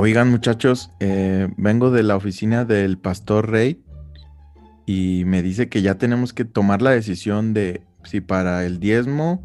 [0.00, 3.82] Oigan, muchachos, eh, vengo de la oficina del pastor Rey
[4.86, 9.44] y me dice que ya tenemos que tomar la decisión de si para el diezmo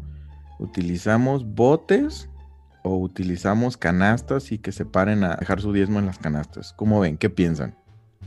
[0.60, 2.30] utilizamos botes
[2.84, 6.72] o utilizamos canastas y que se paren a dejar su diezmo en las canastas.
[6.72, 7.16] ¿Cómo ven?
[7.16, 7.74] ¿Qué piensan?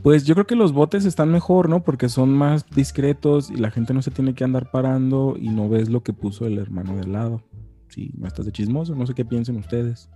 [0.02, 1.82] Pues yo creo que los botes están mejor, ¿no?
[1.82, 5.70] Porque son más discretos y la gente no se tiene que andar parando y no
[5.70, 7.42] ves lo que puso el hermano del lado.
[7.88, 10.10] Si no estás de chismoso, no sé qué piensen ustedes.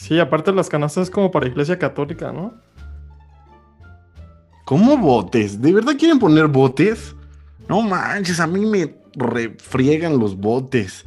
[0.00, 2.54] Sí, aparte las canastas es como para iglesia católica, ¿no?
[4.64, 5.60] ¿Cómo botes?
[5.60, 7.14] ¿De verdad quieren poner botes?
[7.68, 11.04] No manches, a mí me refriegan los botes.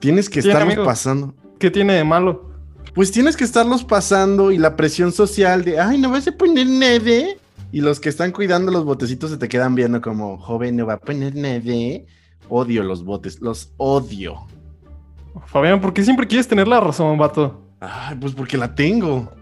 [0.00, 1.34] Tienes que estarlos pasando.
[1.60, 2.50] ¿Qué tiene de malo?
[2.94, 6.66] Pues tienes que estarlos pasando y la presión social de, ay, no vas a poner
[6.66, 7.38] neve.
[7.70, 10.94] Y los que están cuidando los botecitos se te quedan viendo como, joven, no va
[10.94, 12.06] a poner neve.
[12.48, 14.48] Odio los botes, los odio.
[15.46, 17.65] Fabián, ¿por qué siempre quieres tener la razón, vato?
[17.80, 19.32] Ay, pues porque la tengo.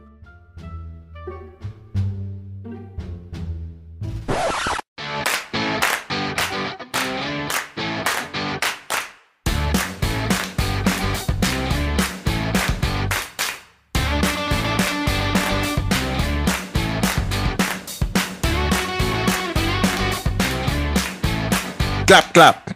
[22.06, 22.68] Clap, clap.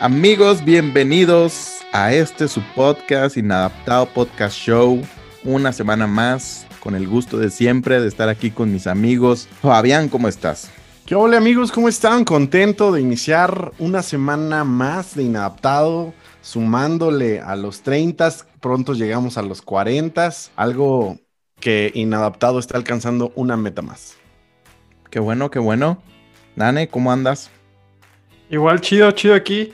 [0.00, 5.00] Amigos, bienvenidos a este su podcast, Inadaptado Podcast Show.
[5.44, 9.48] Una semana más, con el gusto de siempre de estar aquí con mis amigos.
[9.62, 10.70] Fabián, ¿cómo estás?
[11.06, 11.72] ¿Qué hola amigos?
[11.72, 12.26] ¿Cómo están?
[12.26, 18.30] Contento de iniciar una semana más de Inadaptado, sumándole a los 30,
[18.60, 21.16] pronto llegamos a los 40, algo
[21.60, 24.18] que Inadaptado está alcanzando una meta más.
[25.10, 26.02] Qué bueno, qué bueno.
[26.56, 27.50] Nane, ¿cómo andas?
[28.50, 29.72] Igual chido, chido aquí.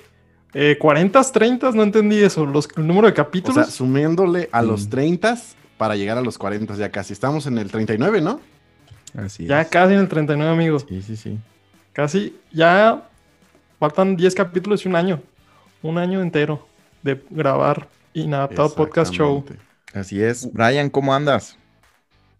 [0.54, 2.44] Eh, 40, 30, no entendí eso.
[2.44, 3.56] Los, el número de capítulos.
[3.56, 5.38] O sea, sumiéndole a los 30
[5.78, 7.12] para llegar a los 40 ya casi.
[7.12, 8.40] Estamos en el 39, ¿no?
[9.16, 10.86] Así ya casi en el 39, amigos.
[10.88, 11.38] Sí, sí, sí.
[11.92, 13.08] Casi, ya
[13.78, 15.22] faltan 10 capítulos y un año.
[15.82, 16.66] Un año entero
[17.02, 19.44] de grabar Inadaptado Podcast Show.
[19.92, 20.50] Así es.
[20.52, 21.56] Brian, ¿cómo andas?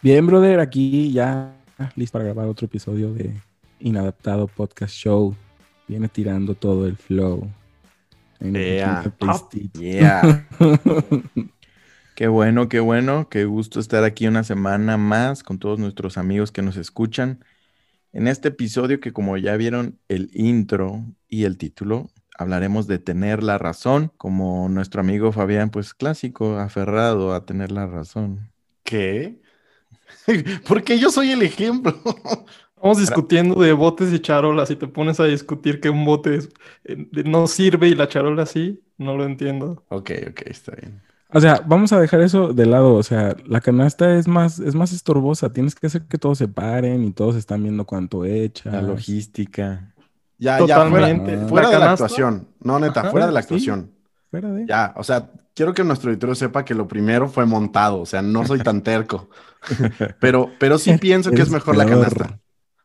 [0.03, 1.53] Bien, brother, aquí ya
[1.97, 3.35] listo para grabar otro episodio de
[3.81, 5.35] Inadaptado Podcast Show.
[5.89, 7.51] Viene tirando todo el flow.
[9.79, 10.49] Yeah.
[12.15, 13.29] qué bueno, qué bueno.
[13.29, 17.45] Qué gusto estar aquí una semana más con todos nuestros amigos que nos escuchan.
[18.13, 23.43] En este episodio que como ya vieron el intro y el título, hablaremos de tener
[23.43, 28.51] la razón, como nuestro amigo Fabián, pues clásico, aferrado a tener la razón.
[28.83, 29.41] ¿Qué?
[30.69, 31.99] Porque yo soy el ejemplo.
[32.83, 36.41] Estamos discutiendo de botes y charolas y te pones a discutir que un bote
[36.83, 39.85] eh, no sirve y la charola sí, no lo entiendo.
[39.89, 41.01] Ok, ok, está bien.
[41.33, 42.95] O sea, vamos a dejar eso de lado.
[42.95, 45.53] O sea, la canasta es más, es más estorbosa.
[45.53, 48.73] Tienes que hacer que todos se paren y todos están viendo cuánto echa.
[48.73, 49.95] La logística.
[50.39, 52.49] Ya, ya, fuera, fuera de la actuación.
[52.59, 53.93] No, neta, fuera de la actuación.
[54.29, 54.67] fuera de.
[54.67, 58.01] Ya, o sea, quiero que nuestro editor sepa que lo primero fue montado.
[58.01, 59.31] O sea, no soy tan terco.
[60.21, 62.41] pero, pero sí pienso que es mejor la canasta.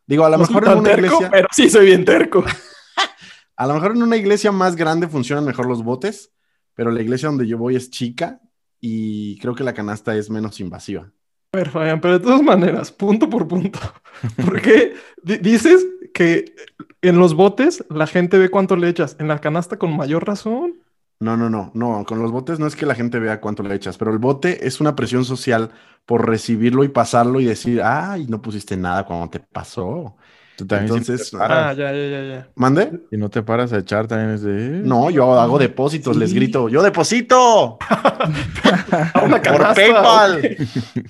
[0.07, 1.29] Digo, a lo mejor en una iglesia.
[1.29, 2.43] Pero sí soy bien terco.
[3.57, 6.31] a lo mejor en una iglesia más grande funcionan mejor los botes,
[6.73, 8.39] pero la iglesia donde yo voy es chica
[8.79, 11.11] y creo que la canasta es menos invasiva.
[11.53, 13.79] A ver, Fabián, pero de todas maneras, punto por punto.
[14.37, 16.53] ¿Por qué dices que
[17.01, 19.17] en los botes la gente ve cuánto le echas?
[19.19, 20.75] En la canasta con mayor razón.
[21.19, 23.73] No, no, no, no, con los botes no es que la gente vea cuánto le
[23.73, 25.71] echas, pero el bote es una presión social
[26.05, 30.15] por recibirlo y pasarlo y decir, ay, no pusiste nada cuando te pasó.
[30.57, 32.49] Tú también Entonces, ah, ya, ya, ya, ya.
[32.55, 33.01] ¿Mande?
[33.11, 34.81] Y no te paras a echar también es de...
[34.83, 37.77] No, yo hago depósitos, les grito, ¡yo deposito!
[39.23, 40.57] una Por PayPal.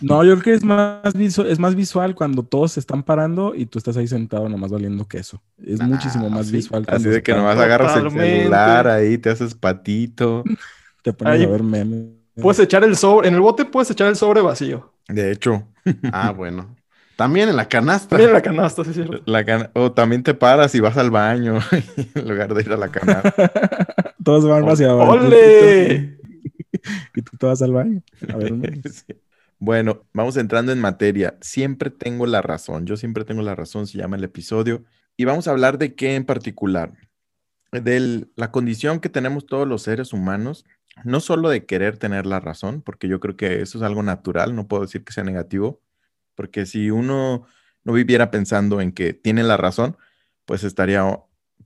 [0.02, 3.56] no, yo creo que es más, visual, es más visual cuando todos se están parando
[3.56, 5.42] y tú estás ahí sentado nomás valiendo queso.
[5.66, 6.84] Es muchísimo más visual.
[6.86, 10.44] Así de que nomás agarras el celular ahí, te haces patito.
[11.04, 12.18] te pones a ver memes.
[12.42, 14.92] Puedes echar el sobre, en el bote puedes echar el sobre vacío.
[15.08, 15.64] De hecho.
[16.12, 16.77] ah, bueno.
[17.18, 18.10] También en la canasta.
[18.10, 19.04] También en la canasta, sí, sí.
[19.26, 21.58] La O también te paras y vas al baño
[22.14, 23.52] en lugar de ir a la canasta.
[24.24, 25.14] Todos van hacia abajo.
[25.14, 26.20] ¡Ole!
[27.16, 28.04] y tú te vas al baño.
[28.32, 28.54] A ver,
[29.58, 31.36] Bueno, vamos entrando en materia.
[31.42, 32.86] Siempre tengo la razón.
[32.86, 34.84] Yo siempre tengo la razón, se llama el episodio.
[35.18, 36.94] Y vamos a hablar de qué en particular.
[37.72, 40.66] De la condición que tenemos todos los seres humanos,
[41.04, 44.56] no solo de querer tener la razón, porque yo creo que eso es algo natural,
[44.56, 45.82] no puedo decir que sea negativo,
[46.38, 47.48] porque si uno
[47.84, 49.98] no viviera pensando en que tiene la razón,
[50.46, 51.04] pues estaría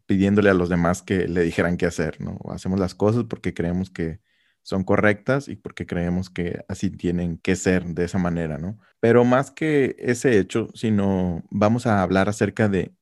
[0.07, 2.39] pidiéndole a los demás que le dijeran qué hacer, ¿no?
[2.49, 4.21] Hacemos las cosas porque creemos que
[4.63, 8.79] son correctas y porque creemos que así tienen que ser de esa manera, ¿no?
[8.99, 12.93] Pero más que ese hecho, sino vamos a hablar acerca de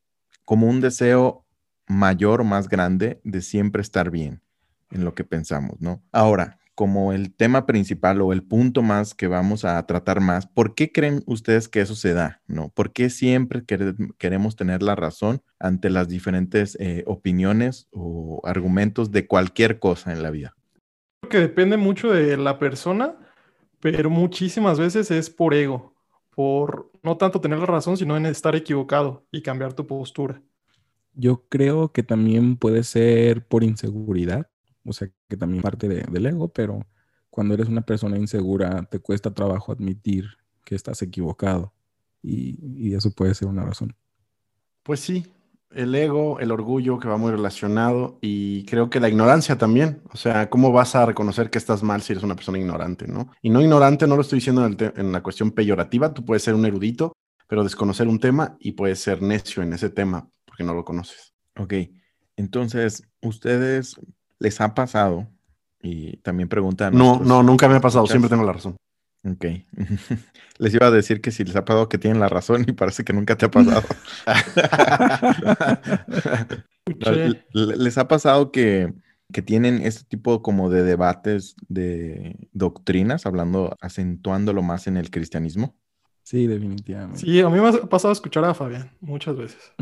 [0.45, 1.45] como un deseo
[1.87, 4.41] mayor, más grande de siempre estar bien
[4.89, 6.03] en lo que pensamos, ¿no?
[6.11, 10.75] Ahora, como el tema principal o el punto más que vamos a tratar más, ¿por
[10.75, 12.41] qué creen ustedes que eso se da?
[12.47, 12.69] ¿No?
[12.69, 13.65] ¿Por qué siempre
[14.17, 20.23] queremos tener la razón ante las diferentes eh, opiniones o argumentos de cualquier cosa en
[20.23, 20.55] la vida?
[21.19, 23.13] Creo que depende mucho de la persona,
[23.81, 25.93] pero muchísimas veces es por ego,
[26.33, 30.41] por no tanto tener la razón, sino en estar equivocado y cambiar tu postura.
[31.13, 34.47] Yo creo que también puede ser por inseguridad
[34.89, 36.85] o sea, que también parte del ego, pero
[37.29, 40.25] cuando eres una persona insegura te cuesta trabajo admitir
[40.65, 41.73] que estás equivocado
[42.21, 43.95] y, eso puede ser una razón.
[44.83, 45.25] Pues sí,
[45.71, 50.01] el ego, el orgullo que va muy relacionado y creo que la ignorancia también.
[50.11, 53.31] O sea, ¿cómo vas a reconocer que estás mal si eres una persona ignorante, no?
[53.41, 56.55] Y no ignorante no lo estoy diciendo en, en la cuestión peyorativa, tú puedes ser
[56.55, 57.13] un erudito,
[57.47, 61.33] pero desconocer un tema y puedes ser necio en ese tema porque no lo conoces.
[61.57, 61.73] Ok,
[62.35, 63.95] entonces ustedes
[64.39, 65.27] ¿Les ha pasado?
[65.81, 66.97] Y también preguntan.
[66.97, 68.75] No, no, nunca me ha pasado, siempre tengo la razón.
[69.25, 69.45] Ok.
[70.59, 73.03] les iba a decir que si les ha pasado que tienen la razón y parece
[73.03, 73.83] que nunca te ha pasado.
[77.53, 78.93] ¿Les ha pasado que,
[79.31, 85.75] que tienen este tipo como de debates de doctrinas, hablando, acentuándolo más en el cristianismo?
[86.23, 87.19] Sí, definitivamente.
[87.19, 89.73] Sí, a mí me ha pasado a escuchar a Fabián muchas veces.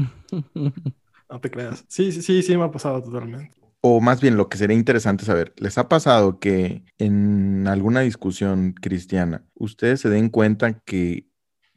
[1.29, 1.85] no te creas.
[1.87, 5.25] Sí, sí, sí, sí me ha pasado totalmente o más bien lo que sería interesante
[5.25, 11.27] saber, ¿les ha pasado que en alguna discusión cristiana ustedes se den cuenta que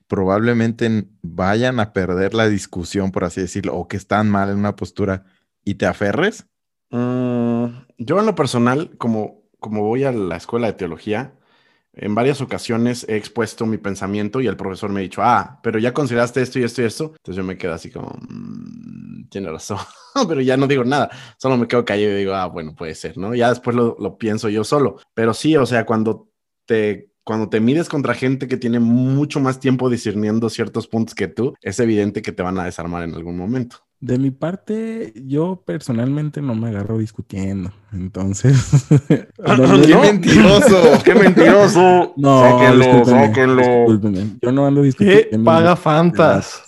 [0.06, 4.74] probablemente vayan a perder la discusión, por así decirlo, o que están mal en una
[4.74, 5.24] postura
[5.64, 6.46] y te aferres?
[6.90, 7.66] Mm,
[7.98, 11.34] yo en lo personal, como, como voy a la escuela de teología,
[11.92, 15.78] en varias ocasiones he expuesto mi pensamiento y el profesor me ha dicho, ah, pero
[15.78, 17.04] ya consideraste esto y esto y esto.
[17.16, 19.78] Entonces yo me quedo así como, mm, tiene razón,
[20.28, 23.18] pero ya no digo nada, solo me quedo callado y digo, ah, bueno, puede ser,
[23.18, 23.34] ¿no?
[23.34, 24.98] Ya después lo, lo pienso yo solo.
[25.14, 26.30] Pero sí, o sea, cuando
[26.66, 31.28] te cuando te mides contra gente que tiene mucho más tiempo discerniendo ciertos puntos que
[31.28, 33.86] tú, es evidente que te van a desarmar en algún momento.
[34.02, 37.70] De mi parte, yo personalmente no me agarro discutiendo.
[37.92, 38.56] Entonces.
[39.86, 41.02] ¡Qué mentiroso!
[41.04, 42.14] ¡Qué mentiroso!
[42.16, 43.62] No, sáquenlo, sáquenlo.
[44.40, 45.28] Yo no ando discutiendo.
[45.30, 46.62] ¿Qué paga Fantas?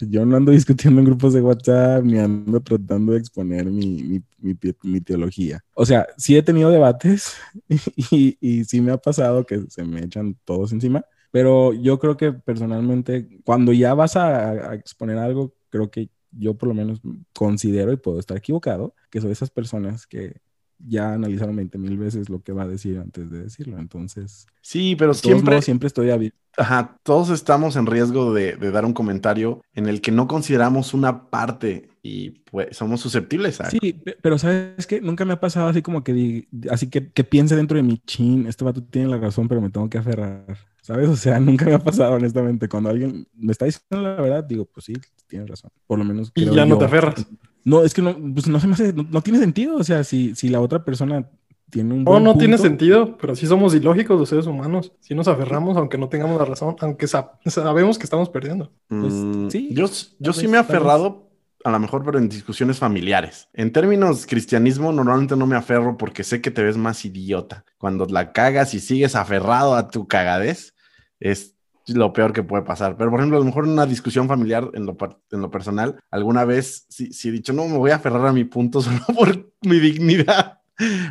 [0.00, 4.56] Yo no ando discutiendo en grupos de WhatsApp ni ando tratando de exponer mi, mi,
[4.82, 5.64] mi, teología.
[5.74, 7.36] O sea, sí he tenido debates
[7.68, 11.04] y, y sí me ha pasado que se me echan todos encima.
[11.32, 16.54] Pero yo creo que personalmente, cuando ya vas a, a exponer algo, creo que yo
[16.54, 17.00] por lo menos
[17.32, 20.40] considero, y puedo estar equivocado, que soy esas personas que
[20.78, 23.78] ya analizaron 20 mil veces lo que va a decir antes de decirlo.
[23.78, 26.36] Entonces, sí, pero siempre, siempre estoy abierto.
[26.58, 31.28] Ajá, todos estamos en riesgo de, dar un comentario en el que no consideramos una
[31.28, 33.70] parte y pues somos susceptibles a.
[33.70, 37.56] Sí, pero sabes que nunca me ha pasado así como que, así que, que piense
[37.56, 40.56] dentro de mi chin, este vato tiene la razón, pero me tengo que aferrar.
[40.86, 41.08] ¿Sabes?
[41.10, 42.68] O sea, nunca me ha pasado, honestamente.
[42.68, 44.94] Cuando alguien me está diciendo la verdad, digo, pues sí,
[45.26, 45.70] tienes razón.
[45.86, 46.30] Por lo menos.
[46.34, 47.26] Y ya no te aferras.
[47.64, 49.76] No, es que no, pues no se me hace, no, tiene sentido.
[49.76, 51.28] O sea, si, si la otra persona
[51.70, 52.04] tiene un.
[52.04, 54.92] No, no tiene sentido, pero sí somos ilógicos los seres humanos.
[55.00, 58.70] Si nos aferramos, aunque no tengamos la razón, aunque sabemos que estamos perdiendo.
[58.86, 59.70] Pues, mm, sí.
[59.72, 59.86] Yo,
[60.20, 61.26] yo sí me he aferrado
[61.64, 63.48] a lo mejor, pero en discusiones familiares.
[63.52, 67.64] En términos cristianismo, normalmente no me aferro porque sé que te ves más idiota.
[67.76, 70.75] Cuando la cagas y sigues aferrado a tu cagadez,
[71.20, 71.56] es
[71.88, 72.96] lo peor que puede pasar.
[72.96, 74.96] Pero, por ejemplo, a lo mejor en una discusión familiar, en lo,
[75.30, 78.44] en lo personal, alguna vez sí, he dicho, no, me voy a aferrar a mi
[78.44, 80.60] punto solo por mi dignidad.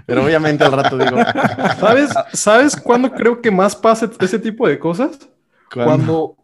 [0.06, 1.18] Pero obviamente al rato digo...
[1.80, 5.30] ¿Sabes, ¿Sabes cuándo creo que más pasa ese tipo de cosas?
[5.74, 6.38] Cuando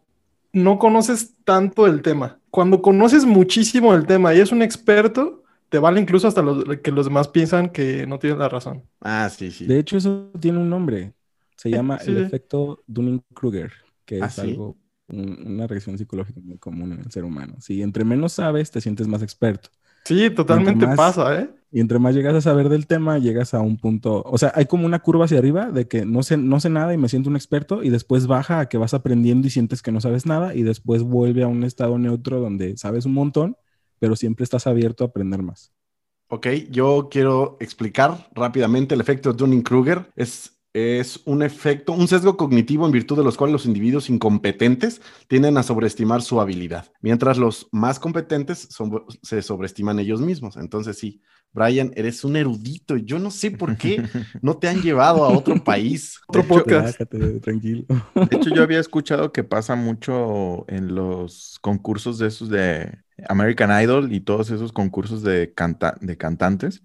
[0.52, 2.38] no conoces tanto el tema.
[2.50, 6.44] Cuando conoces muchísimo el tema y es un experto, te vale incluso hasta
[6.82, 8.82] que los demás piensan que no tienes la razón.
[9.00, 9.66] Ah, sí, sí.
[9.66, 11.14] De hecho, eso tiene un nombre.
[11.62, 13.70] Se llama el efecto Dunning-Kruger,
[14.04, 14.76] que ¿Ah, es algo,
[15.06, 17.54] una reacción psicológica muy común en el ser humano.
[17.60, 19.68] Si entre menos sabes, te sientes más experto.
[20.04, 21.50] Sí, totalmente pasa, ¿eh?
[21.70, 24.66] Y entre más llegas a saber del tema, llegas a un punto, o sea, hay
[24.66, 27.30] como una curva hacia arriba de que no sé, no sé nada y me siento
[27.30, 30.52] un experto y después baja a que vas aprendiendo y sientes que no sabes nada
[30.54, 33.56] y después vuelve a un estado neutro donde sabes un montón,
[34.00, 35.72] pero siempre estás abierto a aprender más.
[36.26, 40.10] Ok, yo quiero explicar rápidamente el efecto Dunning-Kruger.
[40.16, 45.02] Es es un efecto, un sesgo cognitivo en virtud de los cuales los individuos incompetentes
[45.28, 48.68] tienden a sobreestimar su habilidad, mientras los más competentes
[49.22, 50.56] se sobreestiman ellos mismos.
[50.56, 51.20] Entonces sí,
[51.52, 52.96] Brian, eres un erudito.
[52.96, 54.02] Yo no sé por qué
[54.42, 56.98] no te han llevado a otro país, otro podcast.
[57.42, 57.84] tranquilo.
[58.14, 62.98] De hecho, yo había escuchado que pasa mucho en los concursos de esos de
[63.28, 65.52] American Idol y todos esos concursos de,
[66.00, 66.82] de cantantes,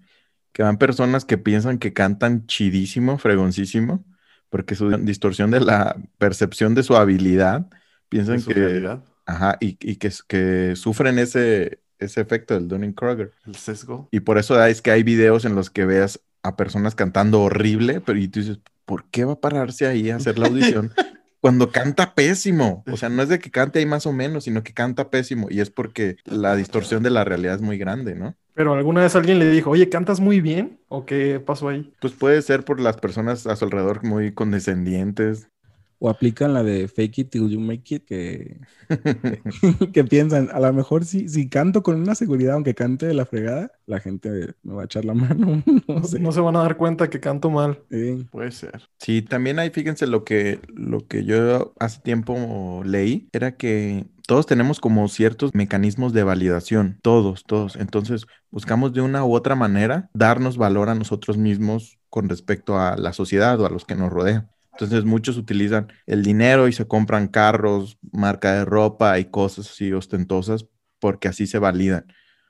[0.52, 4.04] que van personas que piensan que cantan chidísimo, fregoncísimo,
[4.50, 7.68] porque su distorsión de la percepción de su habilidad,
[8.08, 8.98] piensan que...
[9.26, 13.32] Ajá, y, y que, que sufren ese, ese efecto del Dunning-Kruger.
[13.46, 14.08] El sesgo.
[14.10, 18.00] Y por eso es que hay videos en los que veas a personas cantando horrible,
[18.00, 20.92] pero y tú dices, ¿por qué va a pararse ahí a hacer la audición?
[21.40, 22.84] cuando canta pésimo.
[22.90, 25.48] O sea, no es de que cante ahí más o menos, sino que canta pésimo.
[25.50, 28.34] Y es porque la distorsión de la realidad es muy grande, ¿no?
[28.54, 30.80] Pero alguna vez alguien le dijo, oye, ¿cantas muy bien?
[30.88, 31.92] ¿O qué pasó ahí?
[32.00, 35.48] Pues puede ser por las personas a su alrededor muy condescendientes.
[36.00, 38.60] O aplican la de fake it till you make it, que,
[39.92, 43.26] que, piensan, a lo mejor si, si canto con una seguridad, aunque cante de la
[43.26, 45.62] fregada, la gente me va a echar la mano.
[46.20, 47.82] no, se van a dar cuenta que canto mal.
[48.30, 48.82] Puede ser.
[48.98, 54.44] Sí, también hay, fíjense, lo que, lo que yo hace tiempo leí, era que todos
[54.44, 57.76] tenemos como ciertos mecanismos de validación, todos, todos.
[57.76, 62.98] Entonces, buscamos de una u otra manera darnos valor a nosotros mismos con respecto a
[62.98, 64.50] la sociedad o a los que nos rodean.
[64.78, 69.92] Entonces muchos utilizan el dinero y se compran carros, marca de ropa y cosas así
[69.92, 70.66] ostentosas
[71.00, 72.06] porque así se validan.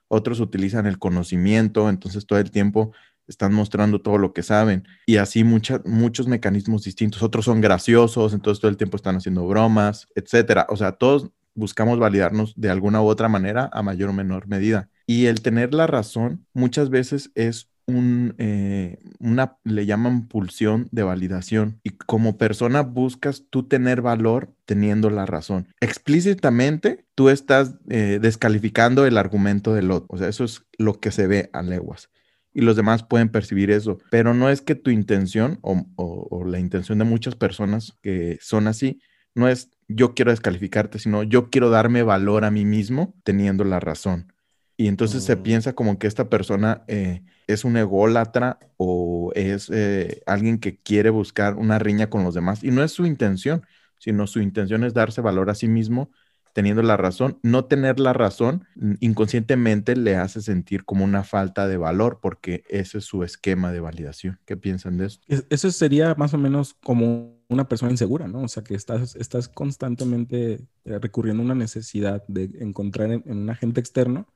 [0.09, 2.93] Otros utilizan el conocimiento, entonces todo el tiempo
[3.29, 7.23] están mostrando todo lo que saben y así muchos mecanismos distintos.
[7.23, 10.67] Otros son graciosos, entonces todo el tiempo están haciendo bromas, etcétera.
[10.69, 14.91] O sea, todos buscamos validarnos de alguna u otra manera a mayor o menor medida.
[15.07, 21.03] Y el tener la razón muchas veces es un, eh, una, le llaman pulsión de
[21.03, 25.69] validación y como persona buscas tú tener valor teniendo la razón.
[25.81, 31.11] Explícitamente tú estás eh, descalificando el argumento del otro, o sea, eso es lo que
[31.11, 32.11] se ve a leguas
[32.53, 36.59] y los demás pueden percibir eso, pero no es que tu intención o, o la
[36.59, 39.01] intención de muchas personas que son así,
[39.35, 43.81] no es yo quiero descalificarte, sino yo quiero darme valor a mí mismo teniendo la
[43.81, 44.33] razón.
[44.81, 45.43] Y entonces se mm.
[45.43, 51.11] piensa como que esta persona eh, es un ególatra o es eh, alguien que quiere
[51.11, 52.63] buscar una riña con los demás.
[52.63, 53.67] Y no es su intención,
[53.99, 56.13] sino su intención es darse valor a sí mismo
[56.53, 57.41] teniendo la razón.
[57.43, 62.63] No tener la razón mm, inconscientemente le hace sentir como una falta de valor porque
[62.69, 64.39] ese es su esquema de validación.
[64.45, 65.19] ¿Qué piensan de eso?
[65.51, 68.43] Eso sería más o menos como una persona insegura, ¿no?
[68.43, 73.51] O sea, que estás, estás constantemente eh, recurriendo a una necesidad de encontrar en un
[73.51, 74.29] agente externo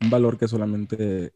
[0.00, 1.32] un valor que solamente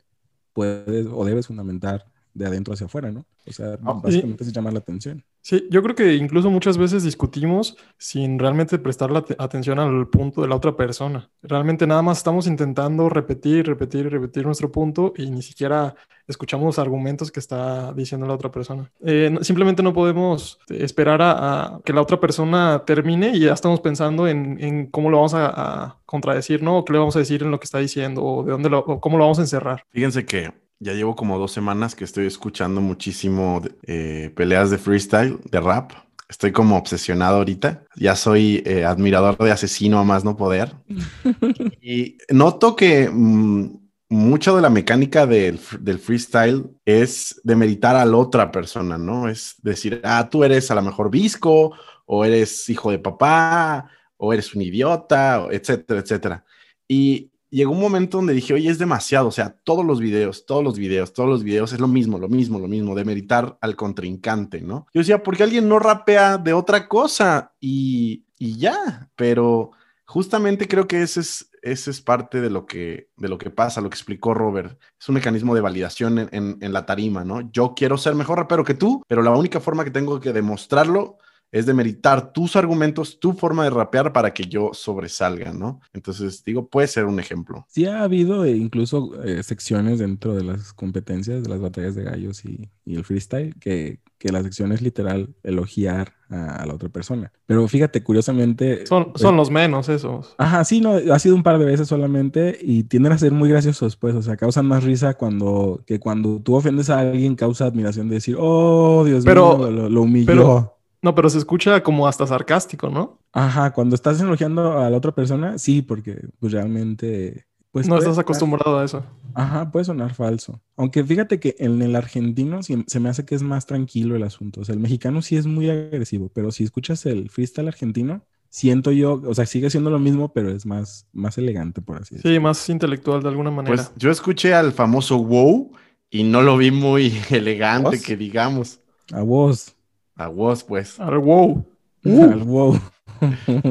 [0.53, 3.27] puedes o debes fundamentar de adentro hacia afuera, ¿no?
[3.47, 5.25] O sea, ah, básicamente se llama la atención.
[5.43, 10.43] Sí, yo creo que incluso muchas veces discutimos sin realmente prestar la atención al punto
[10.43, 11.31] de la otra persona.
[11.43, 15.95] Realmente nada más estamos intentando repetir, repetir, repetir nuestro punto y ni siquiera
[16.29, 18.91] escuchamos los argumentos que está diciendo la otra persona.
[19.05, 24.29] Eh, simplemente no podemos esperar a, que la otra persona termine y ya estamos pensando
[24.29, 26.79] en, cómo lo vamos a, contradecir, ¿no?
[26.79, 29.01] O qué le vamos a decir en lo que está diciendo o de dónde o
[29.01, 29.85] cómo lo vamos a encerrar.
[29.91, 35.39] Fíjense que ya llevo como dos semanas que estoy escuchando muchísimo eh, peleas de freestyle,
[35.51, 35.93] de rap.
[36.29, 37.85] Estoy como obsesionado ahorita.
[37.97, 40.75] Ya soy eh, admirador de asesino a más no poder.
[41.83, 48.17] y noto que mm, mucha de la mecánica del, del, freestyle es demeritar a la
[48.17, 49.29] otra persona, ¿no?
[49.29, 51.75] Es decir, ah, tú eres a lo mejor visco,
[52.07, 56.45] o eres hijo de papá, o eres un idiota, etcétera, etcétera.
[56.89, 60.63] Y llegó un momento donde dije, oye, es demasiado, o sea, todos los videos, todos
[60.63, 63.77] los videos, todos los videos es lo mismo, lo mismo, lo mismo, de meritar al
[63.77, 64.87] contrincante, ¿no?
[64.95, 67.53] Yo decía, ¿por qué alguien no rapea de otra cosa?
[67.61, 69.73] Y, y ya, pero
[70.05, 73.81] justamente creo que ese es, ese es parte de lo, que, de lo que pasa,
[73.81, 74.79] lo que explicó Robert.
[74.99, 77.51] Es un mecanismo de validación en, en, en la tarima, ¿no?
[77.53, 81.19] Yo quiero ser mejor rapero que tú, pero la única forma que tengo que demostrarlo
[81.53, 85.81] es de meritar tus argumentos, tu forma de rapear para que yo sobresalga, ¿no?
[85.93, 87.67] Entonces, digo, puede ser un ejemplo.
[87.69, 92.05] Sí ha habido eh, incluso eh, secciones dentro de las competencias, de las batallas de
[92.05, 97.31] gallos y, el freestyle, que, que, la sección es literal elogiar a, la otra persona.
[97.47, 98.85] Pero fíjate, curiosamente...
[98.85, 100.35] Son, son los menos esos.
[100.39, 103.49] Ajá, sí, no, ha sido un par de veces solamente y tienden a ser muy
[103.49, 107.67] graciosos, pues, o sea, causan más risa cuando, que cuando tú ofendes a alguien, causa
[107.67, 110.80] admiración de decir, oh, Dios mío, lo, lo humilló.
[111.03, 113.19] No, pero se escucha como hasta sarcástico, ¿no?
[113.33, 118.19] Ajá, cuando estás elogiando a la otra persona, sí, porque pues realmente Pues no estás
[118.19, 119.05] acostumbrado a eso.
[119.33, 120.61] Ajá, puede sonar falso.
[120.77, 124.61] Aunque fíjate que en el argentino se me hace que es más tranquilo el asunto.
[124.61, 128.91] O sea, el mexicano sí es muy agresivo, pero si escuchas el freestyle argentino, siento
[128.91, 132.37] yo, o sea, sigue siendo lo mismo, pero es más, más elegante, por así decirlo.
[132.37, 133.77] Sí, más intelectual de alguna manera.
[133.77, 135.73] Pues yo escuché al famoso wow
[136.11, 138.81] y no lo vi muy elegante, que digamos.
[139.13, 139.77] A vos.
[140.21, 141.01] A vos, pues.
[141.01, 141.67] Al wow.
[142.05, 142.79] Al wow.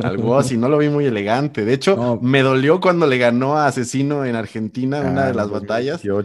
[0.03, 1.63] Algo así, no lo vi muy elegante.
[1.63, 5.51] De hecho, me dolió cuando le ganó a Asesino en Argentina una de ah, las
[5.51, 6.01] batallas.
[6.01, 6.23] Yo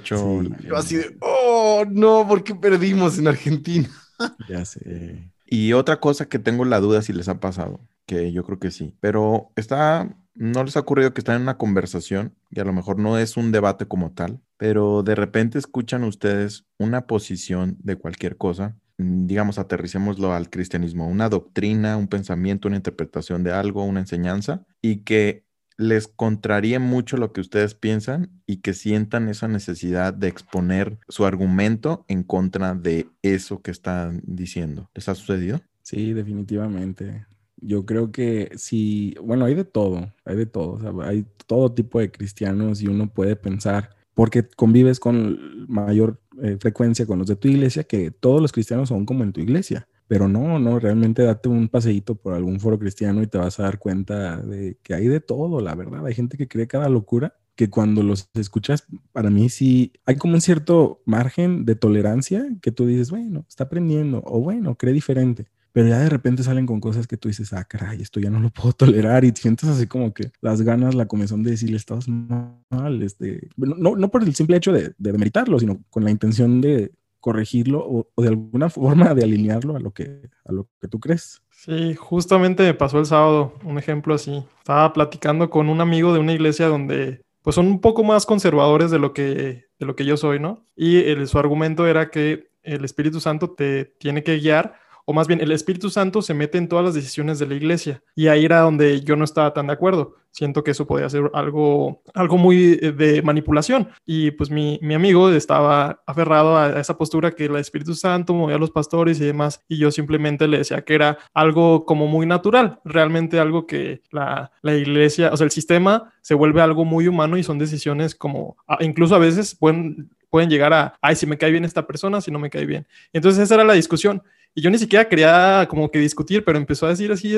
[0.77, 3.91] así de, oh, no, ¿por qué perdimos en Argentina?
[4.49, 5.31] ya sé.
[5.45, 8.71] Y otra cosa que tengo la duda si les ha pasado, que yo creo que
[8.71, 12.73] sí, pero está, no les ha ocurrido que están en una conversación y a lo
[12.73, 17.97] mejor no es un debate como tal, pero de repente escuchan ustedes una posición de
[17.97, 24.01] cualquier cosa digamos, aterricémoslo al cristianismo, una doctrina, un pensamiento, una interpretación de algo, una
[24.01, 25.45] enseñanza, y que
[25.77, 31.27] les contraríe mucho lo que ustedes piensan y que sientan esa necesidad de exponer su
[31.27, 34.89] argumento en contra de eso que están diciendo.
[34.95, 35.61] ¿Les ha sucedido?
[35.83, 37.27] Sí, definitivamente.
[37.57, 42.11] Yo creo que sí, bueno, hay de todo, hay de todo, hay todo tipo de
[42.11, 47.49] cristianos y uno puede pensar, porque convives con mayor eh, frecuencia con los de tu
[47.49, 49.89] iglesia, que todos los cristianos son como en tu iglesia.
[50.07, 53.65] Pero no, no, realmente date un paseíto por algún foro cristiano y te vas a
[53.65, 56.07] dar cuenta de que hay de todo, la verdad.
[56.07, 60.35] Hay gente que cree cada locura que cuando los escuchas, para mí sí hay como
[60.35, 65.47] un cierto margen de tolerancia que tú dices, bueno, está aprendiendo o bueno, cree diferente
[65.75, 68.39] pero ya de repente salen con cosas que tú dices, ah, caray, esto ya no
[68.39, 72.07] lo puedo tolerar y sientes así como que las ganas, la comezón de decirle, estás
[72.09, 76.61] mal, este, no, no por el simple hecho de, de demeritarlo, sino con la intención
[76.61, 80.87] de corregirlo o, o, de alguna forma de alinearlo a lo que, a lo que
[80.87, 81.43] tú crees.
[81.51, 84.45] Sí, justamente me pasó el sábado un ejemplo así.
[84.59, 88.93] Estaba platicando con un amigo de una iglesia donde pues son un poco más conservadores
[88.93, 90.65] de lo que, de lo que yo soy, ¿no?
[90.77, 95.27] Y el, su argumento era que el Espíritu Santo te tiene que guiar o más
[95.27, 98.03] bien el Espíritu Santo se mete en todas las decisiones de la iglesia.
[98.15, 100.17] Y ahí era donde yo no estaba tan de acuerdo.
[100.31, 103.89] Siento que eso podía ser algo, algo muy eh, de manipulación.
[104.05, 108.59] Y pues mi, amigo estaba aferrado a, esa postura que el Espíritu Santo movía a
[108.59, 109.63] los pastores y demás.
[109.69, 114.51] Y yo simplemente le decía que era algo como muy natural, realmente algo que la,
[114.63, 118.57] la iglesia, o sea, el sistema se vuelve algo muy humano y son decisiones como,
[118.81, 122.33] incluso a veces pueden pueden llegar a, ay, si me cae bien esta persona, si
[122.33, 122.89] no me cae bien.
[123.13, 124.21] Entonces esa era la discusión.
[124.55, 127.35] Y yo ni siquiera quería como que discutir, pero empezó a decir así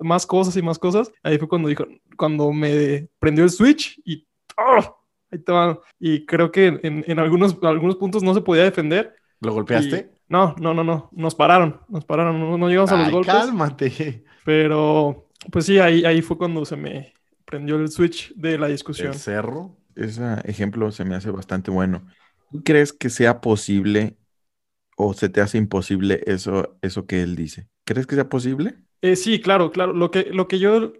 [0.00, 1.10] más cosas y más cosas.
[1.22, 1.84] Ahí fue cuando dijo,
[2.16, 4.24] cuando me prendió el switch y
[4.56, 4.96] ¡oh!
[5.32, 5.52] ahí te
[5.98, 9.14] Y creo que en, algunos, algunos puntos no se podía defender.
[9.40, 10.12] ¿Lo golpeaste?
[10.28, 11.10] no, no, no, no.
[11.12, 13.34] Nos pararon, nos pararon, no, llegamos a los golpes.
[13.34, 14.24] Cálmate.
[14.44, 17.14] Pero, pues sí, ahí, ahí fue cuando se me
[17.44, 19.12] prendió el switch de la discusión.
[19.12, 19.76] ¿El cerro?
[19.96, 22.06] Ese ejemplo se me hace bastante bueno.
[22.50, 24.16] ¿Tú crees que sea posible
[24.96, 27.68] o se te hace imposible eso, eso que él dice?
[27.84, 28.76] ¿Crees que sea posible?
[29.02, 29.92] Eh, sí, claro, claro.
[29.92, 30.92] Lo que, lo que yo,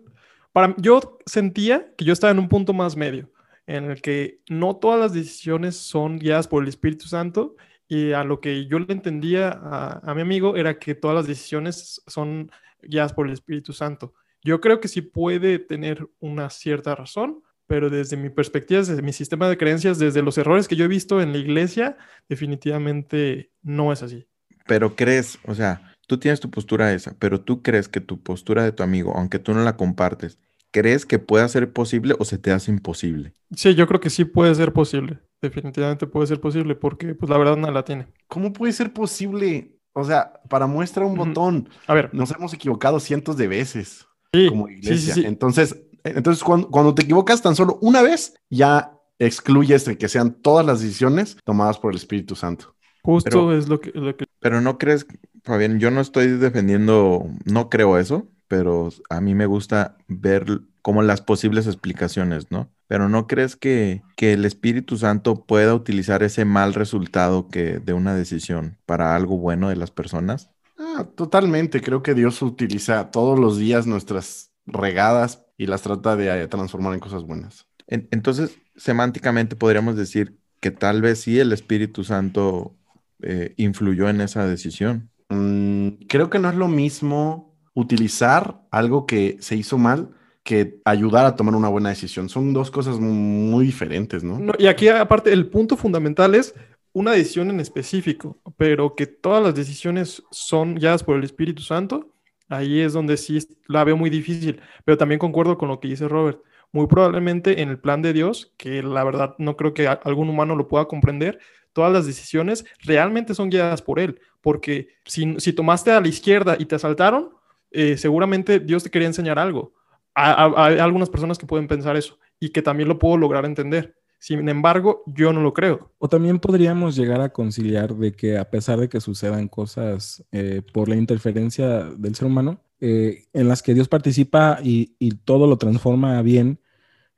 [0.52, 3.30] para, yo sentía que yo estaba en un punto más medio,
[3.66, 7.56] en el que no todas las decisiones son guiadas por el Espíritu Santo
[7.88, 11.26] y a lo que yo le entendía a, a mi amigo era que todas las
[11.26, 12.50] decisiones son
[12.82, 14.14] guiadas por el Espíritu Santo.
[14.42, 17.42] Yo creo que sí puede tener una cierta razón,
[17.74, 20.88] pero desde mi perspectiva, desde mi sistema de creencias, desde los errores que yo he
[20.88, 21.96] visto en la iglesia,
[22.28, 24.28] definitivamente no es así.
[24.68, 28.62] Pero crees, o sea, tú tienes tu postura esa, pero tú crees que tu postura
[28.62, 30.38] de tu amigo, aunque tú no la compartes,
[30.70, 33.34] ¿crees que pueda ser posible o se te hace imposible?
[33.56, 35.18] Sí, yo creo que sí puede ser posible.
[35.42, 38.06] Definitivamente puede ser posible porque, pues, la verdad no la tiene.
[38.28, 39.80] ¿Cómo puede ser posible?
[39.94, 41.68] O sea, para muestra un botón.
[41.88, 42.14] A ver.
[42.14, 45.26] Nos hemos equivocado cientos de veces sí, como iglesia.
[45.26, 50.64] Entonces, entonces, cuando, te equivocas tan solo una vez, ya excluyes de que sean todas
[50.64, 52.74] las decisiones tomadas por el Espíritu Santo.
[53.02, 53.92] Justo es lo que,
[54.40, 55.06] Pero no crees,
[55.42, 61.02] Fabián, yo no estoy defendiendo, no creo eso, pero a mí me gusta ver como
[61.02, 62.70] las posibles explicaciones, ¿no?
[62.86, 67.94] Pero ¿no crees que, que, el Espíritu Santo pueda utilizar ese mal resultado que de
[67.94, 70.50] una decisión para algo bueno de las personas?
[70.78, 71.80] Ah, totalmente.
[71.80, 76.94] Creo que Dios utiliza todos los días nuestras regadas y las trata de eh, transformar
[76.94, 77.66] en cosas buenas.
[77.86, 82.74] entonces, semánticamente podríamos decir que tal vez sí el Espíritu Santo
[83.22, 85.10] eh, influyó en esa decisión.
[85.28, 90.10] Mm, creo que no es lo mismo utilizar algo que se hizo mal
[90.42, 92.28] que ayudar a tomar una buena decisión.
[92.28, 94.38] Son dos cosas muy diferentes, ¿no?
[94.38, 96.54] no y aquí aparte el punto fundamental es
[96.92, 102.13] una decisión en específico, pero que todas las decisiones son guiadas por el Espíritu Santo
[102.54, 106.08] Ahí es donde sí la veo muy difícil, pero también concuerdo con lo que dice
[106.08, 106.40] Robert,
[106.72, 110.56] muy probablemente en el plan de Dios, que la verdad no creo que algún humano
[110.56, 111.38] lo pueda comprender,
[111.72, 116.56] todas las decisiones realmente son guiadas por Él, porque si, si tomaste a la izquierda
[116.58, 117.30] y te asaltaron,
[117.70, 119.74] eh, seguramente Dios te quería enseñar algo.
[120.14, 123.96] Hay algunas personas que pueden pensar eso y que también lo puedo lograr entender.
[124.18, 125.92] Sin embargo, yo no lo creo.
[125.98, 130.62] O también podríamos llegar a conciliar de que a pesar de que sucedan cosas eh,
[130.72, 135.46] por la interferencia del ser humano, eh, en las que Dios participa y, y, todo
[135.46, 136.60] lo transforma a bien,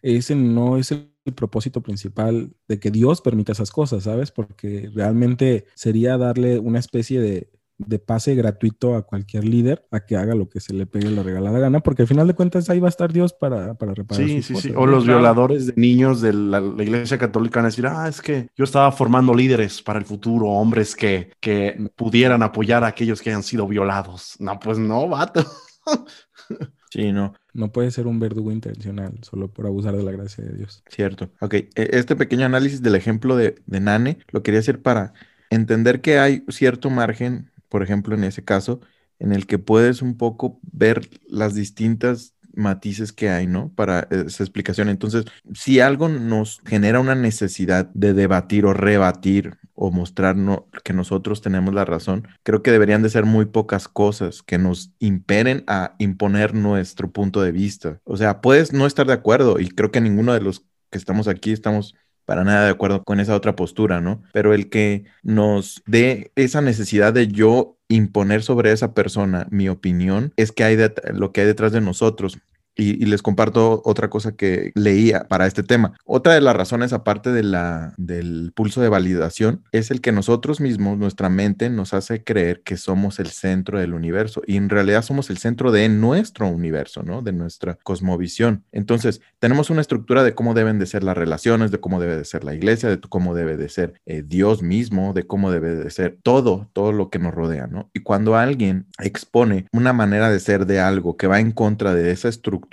[0.02, 4.30] ese no es el propósito principal de que Dios permita esas cosas, ¿sabes?
[4.30, 10.16] Porque realmente sería darle una especie de, de pase gratuito a cualquier líder a que
[10.16, 12.80] haga lo que se le pegue la regalada gana, porque al final de cuentas ahí
[12.80, 14.26] va a estar Dios para, para reparar.
[14.26, 14.72] Sí, sí, sí.
[14.74, 18.48] O los violadores de niños de la, iglesia católica van a decir, ah, es que
[18.56, 23.30] yo estaba formando líderes para el futuro, hombres que, que pudieran apoyar a aquellos que
[23.30, 24.36] hayan sido violados.
[24.38, 25.44] No, pues no, vato.
[26.88, 27.34] Sí, no.
[27.52, 30.82] No puede ser un verdugo intencional solo por abusar de la gracia de Dios.
[30.88, 31.30] Cierto.
[31.40, 35.12] Ok, e, este pequeño análisis del ejemplo de, de Nane lo quería hacer para
[35.50, 38.80] entender que hay cierto margen por ejemplo, en ese caso,
[39.18, 43.72] en el que puedes un poco ver las distintas matices que hay, ¿no?
[43.74, 44.88] Para esa explicación.
[44.88, 51.42] Entonces, si algo nos genera una necesidad de debatir o rebatir o mostrarnos que nosotros
[51.42, 55.94] tenemos la razón, creo que deberían de ser muy pocas cosas que nos imperen a
[55.98, 58.00] imponer nuestro punto de vista.
[58.04, 61.28] O sea, puedes no estar de acuerdo y creo que ninguno de los que estamos
[61.28, 61.94] aquí estamos
[62.26, 64.22] para nada de acuerdo con esa otra postura, ¿no?
[64.32, 70.32] Pero el que nos dé esa necesidad de yo imponer sobre esa persona mi opinión
[70.36, 70.76] es que hay
[71.14, 72.38] lo que hay detrás de nosotros.
[72.76, 75.94] Y, les comparto otra cosa que leía para este tema.
[76.04, 80.60] Otra de las razones, aparte de la, del pulso de validación, es el que nosotros
[80.60, 84.42] mismos, nuestra mente, nos hace creer que somos el centro del universo.
[84.46, 87.22] Y en realidad somos el centro de nuestro universo, ¿no?
[87.22, 88.64] De nuestra cosmovisión.
[88.72, 92.24] Entonces, tenemos una estructura de cómo deben de ser las relaciones, de cómo debe de
[92.24, 95.90] ser la iglesia, de cómo debe de ser eh, Dios mismo, de cómo debe de
[95.90, 97.90] ser todo, todo lo que nos rodea, ¿no?
[97.94, 102.10] Y cuando alguien expone una manera de ser de algo que va en contra de
[102.10, 102.65] esa estructura,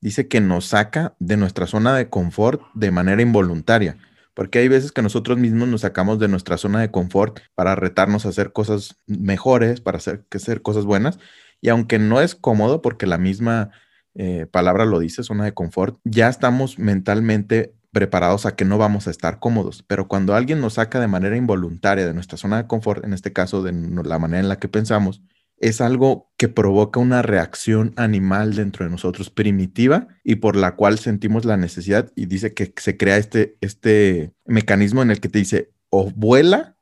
[0.00, 3.96] dice que nos saca de nuestra zona de confort de manera involuntaria.
[4.34, 8.24] Porque hay veces que nosotros mismos nos sacamos de nuestra zona de confort para retarnos
[8.24, 11.18] a hacer cosas mejores, para hacer, hacer cosas buenas.
[11.60, 13.70] Y aunque no es cómodo, porque la misma
[14.14, 19.08] eh, palabra lo dice, zona de confort, ya estamos mentalmente preparados a que no vamos
[19.08, 19.82] a estar cómodos.
[19.88, 23.32] Pero cuando alguien nos saca de manera involuntaria de nuestra zona de confort, en este
[23.32, 25.22] caso de la manera en la que pensamos,
[25.60, 30.98] es algo que provoca una reacción animal dentro de nosotros primitiva y por la cual
[30.98, 35.38] sentimos la necesidad y dice que se crea este, este mecanismo en el que te
[35.38, 36.76] dice o vuela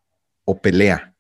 [0.44, 1.14] o pelea.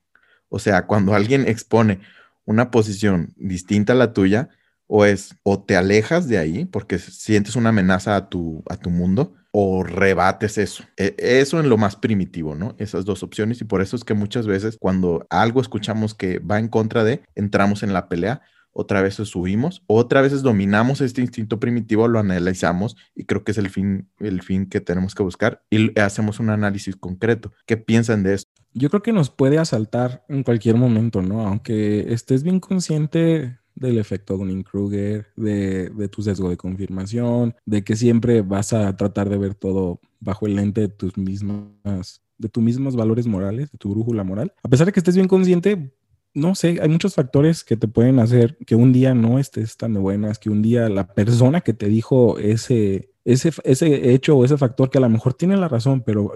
[0.48, 2.00] O sea, cuando alguien expone
[2.44, 4.50] una posición distinta a la tuya,
[4.86, 8.90] o es o te alejas de ahí porque sientes una amenaza a tu, a tu
[8.90, 10.84] mundo, o rebates eso.
[10.98, 12.74] E, eso en lo más primitivo, ¿no?
[12.76, 16.58] Esas dos opciones y por eso es que muchas veces cuando algo escuchamos que va
[16.58, 18.42] en contra de, entramos en la pelea,
[18.72, 23.56] otra vez subimos, otra vez dominamos este instinto primitivo, lo analizamos y creo que es
[23.56, 27.54] el fin, el fin que tenemos que buscar y hacemos un análisis concreto.
[27.64, 28.50] ¿Qué piensan de esto?
[28.74, 31.46] Yo creo que nos puede asaltar en cualquier momento, ¿no?
[31.46, 37.94] Aunque estés bien consciente del efecto Dunning-Kruger, de, de, tu sesgo de confirmación, de que
[37.94, 42.62] siempre vas a tratar de ver todo bajo el lente de tus mismas, de tus
[42.62, 44.52] mismos valores morales, de tu brújula moral.
[44.62, 45.92] A pesar de que estés bien consciente,
[46.34, 49.94] no sé, hay muchos factores que te pueden hacer que un día no estés tan
[49.94, 54.44] de buenas, que un día la persona que te dijo ese, ese, ese hecho o
[54.44, 56.32] ese factor que a lo mejor tiene la razón, pero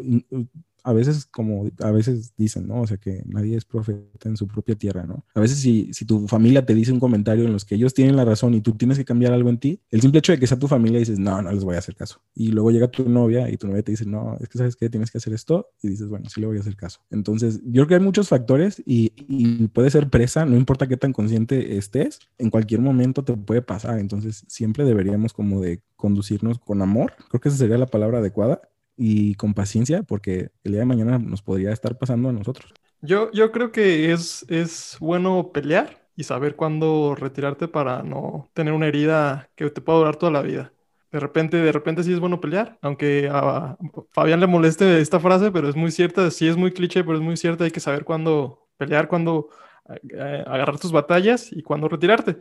[0.85, 2.83] a veces, como a veces dicen, ¿no?
[2.83, 5.25] O sea, que nadie es profeta en su propia tierra, ¿no?
[5.35, 8.17] A veces si, si tu familia te dice un comentario en los que ellos tienen
[8.17, 10.47] la razón y tú tienes que cambiar algo en ti, el simple hecho de que
[10.47, 12.21] sea tu familia dices, no, no les voy a hacer caso.
[12.35, 14.89] Y luego llega tu novia y tu novia te dice, no, es que sabes que
[14.91, 17.01] tienes que hacer esto y dices, bueno, sí le voy a hacer caso.
[17.11, 20.97] Entonces, yo creo que hay muchos factores y, y puede ser presa, no importa qué
[20.97, 23.99] tan consciente estés, en cualquier momento te puede pasar.
[23.99, 28.63] Entonces, siempre deberíamos como de conducirnos con amor, creo que esa sería la palabra adecuada,
[29.03, 32.75] y con paciencia, porque el día de mañana nos podría estar pasando a nosotros.
[33.01, 38.75] Yo, yo creo que es, es bueno pelear y saber cuándo retirarte para no tener
[38.75, 40.75] una herida que te pueda durar toda la vida.
[41.11, 43.79] De repente, de repente sí es bueno pelear, aunque a
[44.13, 47.23] Fabián le moleste esta frase, pero es muy cierta, sí es muy cliché, pero es
[47.23, 49.49] muy cierta, hay que saber cuándo pelear, cuándo
[49.89, 52.37] eh, agarrar tus batallas y cuándo retirarte.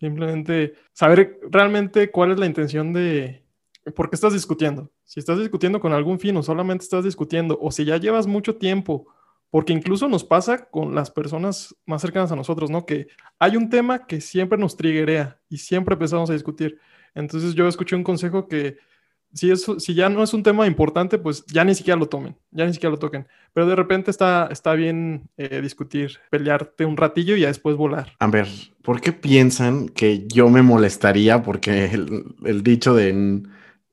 [0.00, 3.44] Simplemente saber realmente cuál es la intención de,
[3.94, 4.90] ¿por qué estás discutiendo?
[5.04, 9.06] Si estás discutiendo con algún fin solamente estás discutiendo, o si ya llevas mucho tiempo,
[9.50, 12.86] porque incluso nos pasa con las personas más cercanas a nosotros, ¿no?
[12.86, 16.78] Que hay un tema que siempre nos triguea y siempre empezamos a discutir.
[17.14, 18.78] Entonces yo escuché un consejo que
[19.32, 22.36] si, eso, si ya no es un tema importante, pues ya ni siquiera lo tomen,
[22.50, 23.26] ya ni siquiera lo toquen.
[23.52, 28.12] Pero de repente está, está bien eh, discutir, pelearte un ratillo y ya después volar.
[28.18, 28.48] A ver,
[28.82, 33.42] ¿por qué piensan que yo me molestaría porque el, dicho de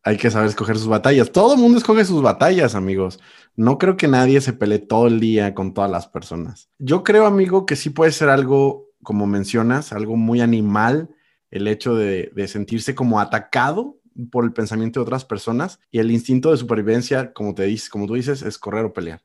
[0.07, 1.33] hay que saber escoger sus batallas?
[1.33, 3.19] Todo el mundo escoge sus batallas, amigos.
[3.57, 6.69] No creo que nadie se pelee todo el día con todas las personas.
[6.79, 11.09] Yo creo, amigo, que sí puede ser algo, como mencionas, algo muy animal,
[11.51, 13.99] el hecho de, de sentirse como atacado
[14.31, 18.07] por el pensamiento de otras personas y el instinto de supervivencia, como te dices, como
[18.07, 19.21] tú dices, es correr o pelear.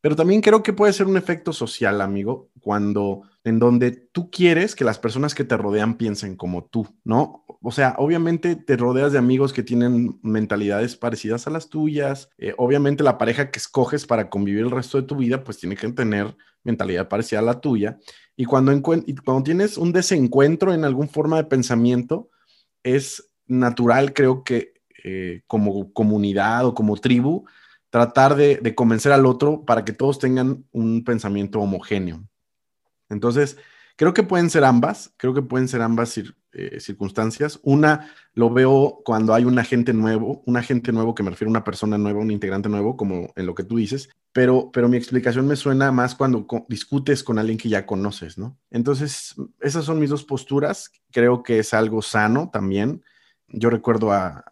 [0.00, 4.74] Pero también creo que puede ser un efecto social, amigo, cuando en donde tú quieres
[4.74, 7.44] que las personas que te rodean piensen como tú, ¿no?
[7.62, 12.30] O sea, obviamente te rodeas de amigos que tienen mentalidades parecidas a las tuyas.
[12.38, 15.76] Eh, obviamente la pareja que escoges para convivir el resto de tu vida, pues tiene
[15.76, 17.98] que tener mentalidad parecida a la tuya.
[18.34, 22.30] Y cuando, y cuando tienes un desencuentro en alguna forma de pensamiento,
[22.82, 24.72] es natural, creo que
[25.04, 27.44] eh, como comunidad o como tribu,
[27.90, 32.24] tratar de, convencer al otro para que todos tengan un pensamiento homogéneo.
[33.08, 33.58] Entonces,
[33.96, 36.10] creo que pueden ser ambas, creo que pueden ser ambas
[36.52, 37.60] eh, circunstancias.
[37.62, 41.52] Una lo veo cuando hay un agente nuevo, un agente nuevo que me refiero a
[41.52, 44.96] una persona nueva, un integrante nuevo, como en lo que tú dices, pero, pero mi
[44.96, 48.58] explicación me suena más cuando discutes con alguien que ya conoces, ¿no?
[48.70, 50.90] Entonces, esas son mis dos posturas.
[51.10, 53.02] Creo que es algo sano también
[53.52, 54.44] yo recuerdo a,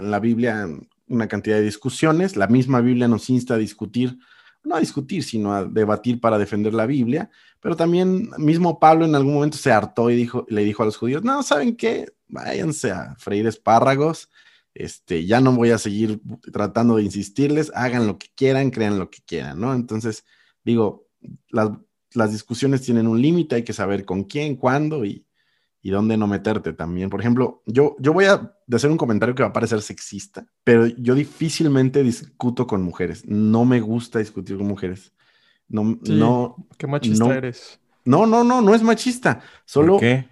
[0.00, 0.68] la Biblia
[1.08, 4.18] una cantidad de discusiones, la misma Biblia nos insta a discutir,
[4.64, 9.14] no a discutir, sino a debatir para defender la Biblia, pero también mismo Pablo en
[9.14, 12.12] algún momento se hartó y dijo, le dijo a los judíos, no, ¿saben qué?
[12.28, 14.30] Váyanse a freír espárragos,
[14.74, 16.20] este, ya no voy a seguir
[16.52, 19.74] tratando de insistirles, hagan lo que quieran, crean lo que quieran, ¿no?
[19.74, 20.24] Entonces,
[20.64, 21.08] digo,
[21.48, 21.70] las,
[22.14, 25.26] las discusiones tienen un límite, hay que saber con quién, cuándo y,
[25.82, 27.10] y dónde no meterte también.
[27.10, 30.86] Por ejemplo, yo, yo voy a hacer un comentario que va a parecer sexista, pero
[30.86, 33.26] yo difícilmente discuto con mujeres.
[33.26, 35.12] No me gusta discutir con mujeres.
[35.68, 36.56] No, no.
[36.78, 37.80] Qué machista eres.
[38.04, 39.40] No, no, no, no es machista.
[39.64, 39.98] Solo.
[39.98, 40.28] qué?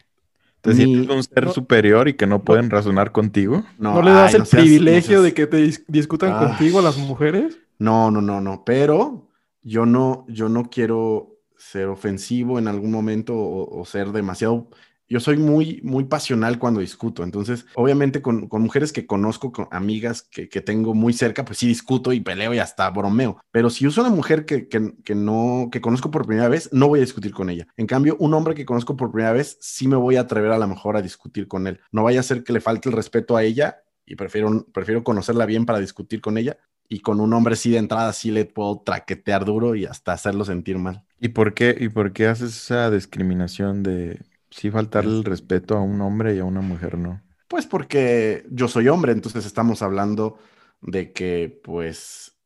[0.61, 3.65] ¿Te sientes un ser superior y que no pueden razonar contigo?
[3.79, 5.57] No, le das el privilegio de que te
[5.89, 6.39] discutan ah.
[6.39, 7.59] contigo las mujeres?
[7.79, 8.63] No, no, no, no.
[8.65, 9.31] Pero
[9.63, 14.69] yo no, yo no quiero ser ofensivo en algún momento o ser demasiado
[15.11, 17.25] yo soy muy, muy pasional cuando discuto.
[17.25, 22.13] Entonces, obviamente con, mujeres que conozco, con amigas que, tengo muy cerca, pues sí discuto
[22.13, 23.39] y peleo y hasta bromeo.
[23.51, 24.69] Pero si uso una mujer que,
[25.15, 27.67] no, que conozco por primera vez, no voy a discutir con ella.
[27.77, 30.59] En cambio, un hombre que conozco por primera vez, sí me voy a atrever a
[30.59, 31.81] lo mejor a discutir con él.
[31.91, 35.45] No vaya a ser que le falte el respeto a ella y prefiero, prefiero conocerla
[35.45, 36.57] bien para discutir con ella.
[36.89, 40.45] Y con un hombre sí de entrada sí le puedo traquetear duro y hasta hacerlo
[40.45, 41.05] sentir mal.
[41.21, 44.21] ¿Y por qué, y por qué haces esa discriminación de
[44.51, 47.23] Sí, faltarle el respeto a un hombre y a una mujer, ¿no?
[47.49, 50.39] Pues porque yo soy hombre, entonces estamos hablando
[50.81, 52.37] de que, pues,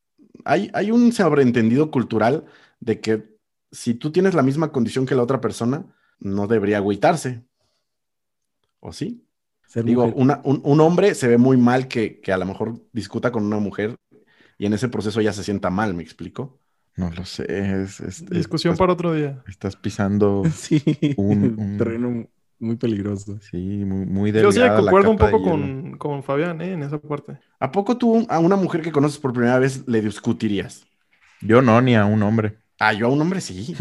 [0.44, 2.44] hay, hay un sobreentendido cultural
[2.80, 3.34] de que
[3.70, 5.86] si tú tienes la misma condición que la otra persona,
[6.20, 7.44] no debería agüitarse.
[8.80, 9.26] ¿O sí?
[9.82, 13.58] Digo, un, hombre se ve muy mal que, que, a lo mejor discuta con una
[13.58, 13.96] mujer
[14.56, 16.60] y en ese proceso ya se sienta mal, ¿me explico?
[16.96, 17.44] No lo sé.
[17.82, 19.42] Es, Discusión para otro día.
[19.48, 20.42] Estás pisando
[21.16, 22.28] un, terreno
[22.58, 23.38] muy peligroso.
[23.40, 26.72] Sí, muy, muy Yo sí concuerdo un poco con, con, Fabián ¿eh?
[26.72, 27.38] en esa parte.
[27.58, 30.86] ¿A poco tú a una mujer que conoces por primera vez le discutirías?
[31.40, 32.58] Yo no, ni a un hombre.
[32.78, 33.74] Ah, yo a un hombre sí.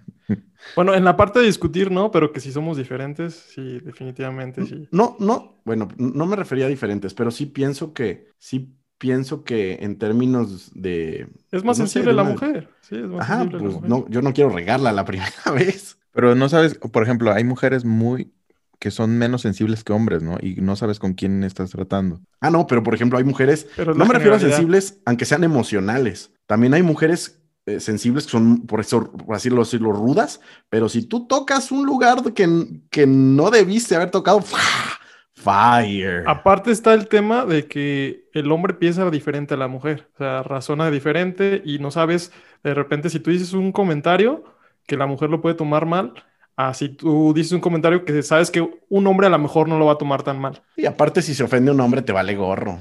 [0.76, 4.88] bueno, en la parte de discutir, no, pero que si somos diferentes, sí, definitivamente sí.
[4.90, 9.78] No, no, bueno, no me refería a diferentes, pero sí pienso que sí pienso que
[9.80, 11.26] en términos de...
[11.50, 12.68] Es más sensible la mujer.
[12.82, 13.88] Sí, es más sensible la pues, mujer.
[13.88, 15.96] No, yo no quiero regarla la primera vez.
[16.12, 18.30] Pero no sabes, por ejemplo, hay mujeres muy
[18.78, 20.38] que son menos sensibles que hombres, ¿no?
[20.40, 22.20] Y no sabes con quién estás tratando.
[22.40, 26.32] Ah, no, pero por ejemplo, hay mujeres, no me refiero a sensibles, aunque sean emocionales.
[26.46, 31.02] También hay mujeres eh, sensibles que son, por eso, por así decirlo, rudas, pero si
[31.02, 32.48] tú tocas un lugar que,
[32.90, 34.42] que no debiste haber tocado,
[35.40, 36.24] Fire.
[36.26, 40.42] Aparte está el tema de que el hombre piensa diferente a la mujer, o sea,
[40.42, 44.44] razona diferente y no sabes, de repente si tú dices un comentario
[44.86, 46.12] que la mujer lo puede tomar mal,
[46.56, 49.78] a si tú dices un comentario que sabes que un hombre a lo mejor no
[49.78, 50.62] lo va a tomar tan mal.
[50.76, 52.78] Y aparte si se ofende un hombre te vale gorro.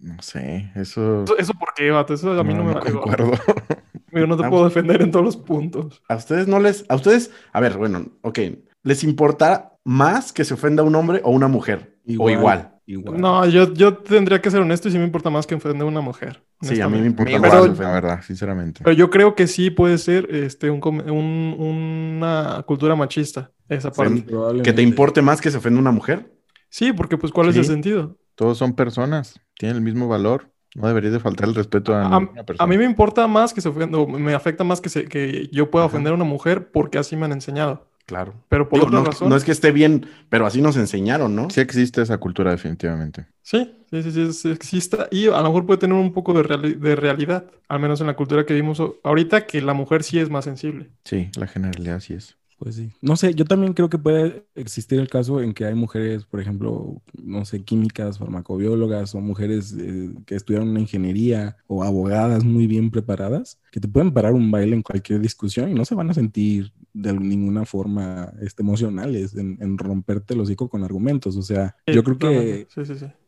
[0.00, 1.24] No sé, eso...
[1.38, 2.12] ¿Eso, por qué, vato?
[2.12, 3.30] Eso a mí no, me vale gorro.
[4.12, 6.02] Yo no te puedo defender en todos los puntos.
[6.08, 6.84] A ustedes no les...
[6.88, 7.30] A ustedes...
[7.52, 8.38] A ver, bueno, ok.
[8.82, 11.94] ¿Les importa más que se ofenda a un hombre o una mujer?
[12.18, 12.70] o igual.
[12.86, 15.86] No, yo, yo tendría que ser honesto y sí me importa más que ofender a
[15.86, 16.42] una mujer.
[16.60, 18.82] Sí, a mí me importa más, la verdad, sinceramente.
[18.84, 24.26] Pero yo creo que sí puede ser este, un, una cultura machista, esa parte.
[24.62, 26.30] ¿Que te importe más que se ofenda a una mujer?
[26.68, 28.18] Sí, porque pues ¿cuál es el sentido?
[28.34, 30.50] Todos son personas, tienen el mismo valor.
[30.74, 32.64] No debería de faltar el respeto a, una persona.
[32.64, 35.70] A mí me importa más que se ofenda, me afecta más que, se, que yo
[35.70, 37.88] pueda ofender a una mujer porque así me han enseñado.
[38.06, 38.34] Claro.
[38.48, 39.28] Pero por otra razón.
[39.28, 41.48] No es que esté bien, pero así nos enseñaron, ¿no?
[41.50, 43.26] Sí existe esa cultura, definitivamente.
[43.42, 44.98] Sí, sí, sí, sí, existe.
[45.10, 48.16] Y a lo mejor puede tener un poco de, de realidad, al menos en la
[48.16, 50.90] cultura que vimos ahorita, que la mujer sí es más sensible.
[51.04, 52.36] Sí, la generalidad sí es.
[52.58, 52.90] Pues sí.
[53.00, 56.40] No sé, yo también creo que puede existir el caso en que hay mujeres, por
[56.40, 62.66] ejemplo, no sé, químicas, farmacobiólogas o mujeres eh, que estudiaron una ingeniería o abogadas muy
[62.66, 66.10] bien preparadas, que te pueden parar un baile en cualquier discusión y no se van
[66.10, 71.36] a sentir de ninguna forma este, emocionales en, romperte el hocico con argumentos.
[71.36, 72.68] O sea, yo creo que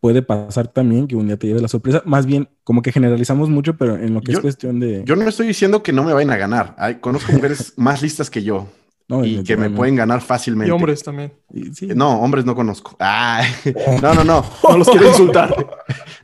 [0.01, 2.03] puede pasar también que un día te lleve la sorpresa.
[2.07, 5.03] Más bien, como que generalizamos mucho, pero en lo que es cuestión de...
[5.05, 6.75] Yo no estoy diciendo que no me vayan a ganar.
[6.79, 8.69] Hay, conozco mujeres más listas que yo
[9.23, 10.69] y que me pueden ganar fácilmente.
[10.69, 11.33] Y hombres también.
[11.95, 12.97] No, hombres no conozco.
[14.03, 14.45] no, no, no.
[14.69, 15.55] No los quiero insultar.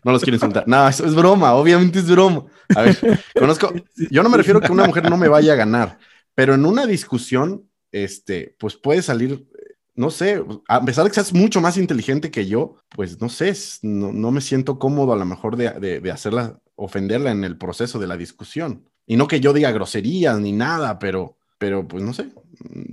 [0.05, 0.64] no los quiero insultar.
[0.66, 1.55] No, eso es broma.
[1.55, 2.44] Obviamente es broma.
[2.74, 3.72] A ver, conozco.
[4.11, 5.98] Yo no me refiero a que una mujer no me vaya a ganar,
[6.35, 9.47] pero en una discusión, este, pues puede salir,
[9.95, 13.53] no sé, a pesar de que seas mucho más inteligente que yo, pues no sé,
[13.83, 18.07] no, me siento cómodo a lo mejor de, de hacerla, ofenderla en el proceso de
[18.07, 18.88] la discusión.
[19.07, 22.29] Y no que yo diga groserías ni nada, pero pero pues no sé,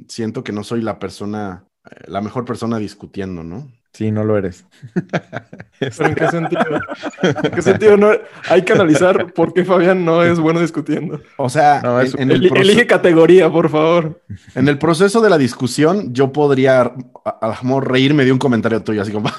[0.07, 3.67] siento que no soy la persona, eh, la mejor persona discutiendo, ¿no?
[3.93, 4.65] Sí, no lo eres.
[5.79, 6.61] ¿Pero en qué sentido?
[7.23, 8.11] ¿En qué sentido no?
[8.49, 11.21] Hay que analizar por qué Fabián no es bueno discutiendo.
[11.37, 11.81] O sea,
[12.17, 14.21] en, el elige categoría, por favor.
[14.55, 18.81] En el proceso de la discusión, yo podría a, lo mejor reírme de un comentario
[18.83, 19.29] tuyo, así como,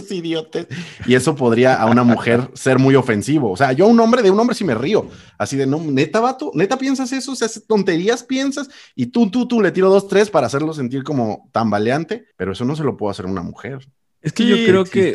[0.00, 0.66] tus idiotes.
[1.06, 3.50] Y eso podría a una mujer ser muy ofensivo.
[3.50, 5.06] O sea, yo un hombre, de un hombre sí me río.
[5.38, 8.68] Así de, no, neta, vato, neta piensas eso, o sea, tonterías piensas.
[8.94, 12.64] Y tú, tú, tú le tiro dos, tres para hacerlo sentir como tambaleante, pero eso
[12.64, 13.78] no se lo puedo hacer a una mujer.
[14.22, 15.14] Es que yo creo que...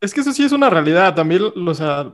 [0.00, 0.20] es que...
[0.20, 1.14] eso sí es una realidad.
[1.14, 2.12] También, o sea,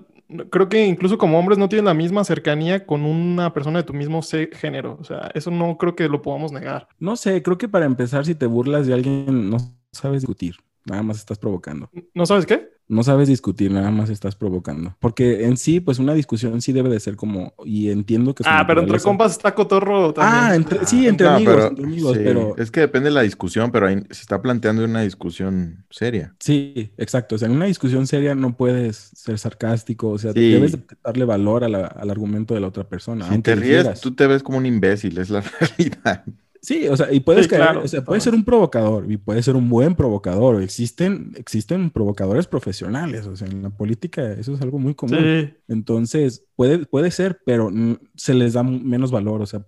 [0.51, 3.95] creo que incluso como hombres no tienen la misma cercanía con una persona de tu
[3.95, 4.21] mismo
[4.53, 4.97] género.
[5.01, 6.89] O sea, eso no creo que lo podamos negar.
[6.99, 9.59] No sé, creo que para empezar, si te burlas de alguien, no
[9.93, 10.57] sabes discutir.
[10.91, 11.89] Nada más estás provocando.
[12.15, 12.69] ¿No sabes qué?
[12.89, 14.97] No sabes discutir, nada más estás provocando.
[14.99, 18.43] Porque en sí, pues una discusión sí debe de ser como, y entiendo que...
[18.45, 20.67] Ah, pero entre compas está cotorro también.
[20.69, 21.71] Ah, sí, entre amigos,
[22.17, 26.35] pero, Es que depende de la discusión, pero ahí se está planteando una discusión seria.
[26.41, 27.37] Sí, exacto.
[27.37, 31.63] O sea, en una discusión seria no puedes ser sarcástico, o sea, debes darle valor
[31.63, 33.29] al argumento de la otra persona.
[33.29, 36.25] Si te ríes, tú te ves como un imbécil, es la realidad.
[36.63, 39.57] Sí, o sea, y puedes caer, o sea, puede ser un provocador y puede ser
[39.57, 40.63] un buen provocador.
[40.63, 45.55] Existen, existen provocadores profesionales, o sea, en la política eso es algo muy común.
[45.69, 47.73] Entonces, puede, puede ser, pero
[48.15, 49.65] se les da menos valor, o sea,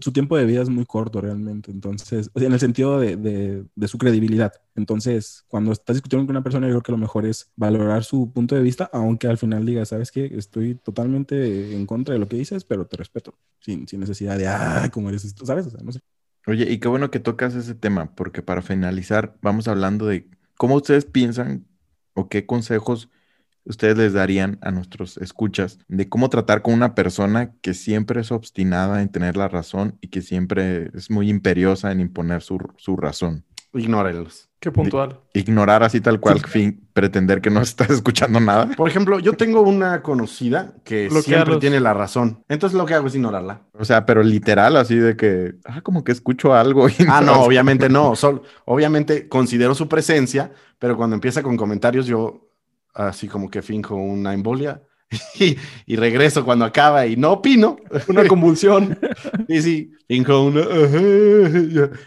[0.00, 1.70] su tiempo de vida es muy corto realmente.
[1.70, 4.52] Entonces, en el sentido de, de, de, su credibilidad.
[4.74, 8.32] Entonces, cuando estás discutiendo con una persona, yo creo que lo mejor es valorar su
[8.32, 12.28] punto de vista, aunque al final diga, sabes que estoy totalmente en contra de lo
[12.28, 15.66] que dices, pero te respeto, sin, sin necesidad de, ah, como eres esto, ¿sabes?
[15.66, 16.00] O sea, no sé.
[16.46, 20.76] Oye, y qué bueno que tocas ese tema, porque para finalizar, vamos hablando de cómo
[20.76, 21.66] ustedes piensan
[22.14, 23.10] o qué consejos
[23.64, 28.32] ustedes les darían a nuestros escuchas de cómo tratar con una persona que siempre es
[28.32, 32.96] obstinada en tener la razón y que siempre es muy imperiosa en imponer su, su
[32.96, 33.44] razón.
[33.72, 34.49] Ignórelos.
[34.60, 35.18] Qué puntual.
[35.32, 38.68] Ignorar así tal cual, fin, pretender que no estás escuchando nada.
[38.76, 42.44] Por ejemplo, yo tengo una conocida que siempre tiene la razón.
[42.46, 43.62] Entonces lo que hago es ignorarla.
[43.72, 46.86] O sea, pero literal, así de que, ah, como que escucho algo.
[47.08, 48.12] ah, no, obviamente no.
[48.66, 52.50] obviamente considero su presencia, pero cuando empieza con comentarios, yo
[52.92, 54.82] así como que finjo una embolia.
[55.40, 57.78] Y, y, regreso cuando acaba y no opino.
[58.08, 58.96] Una convulsión.
[59.48, 60.60] y sí, finjo una...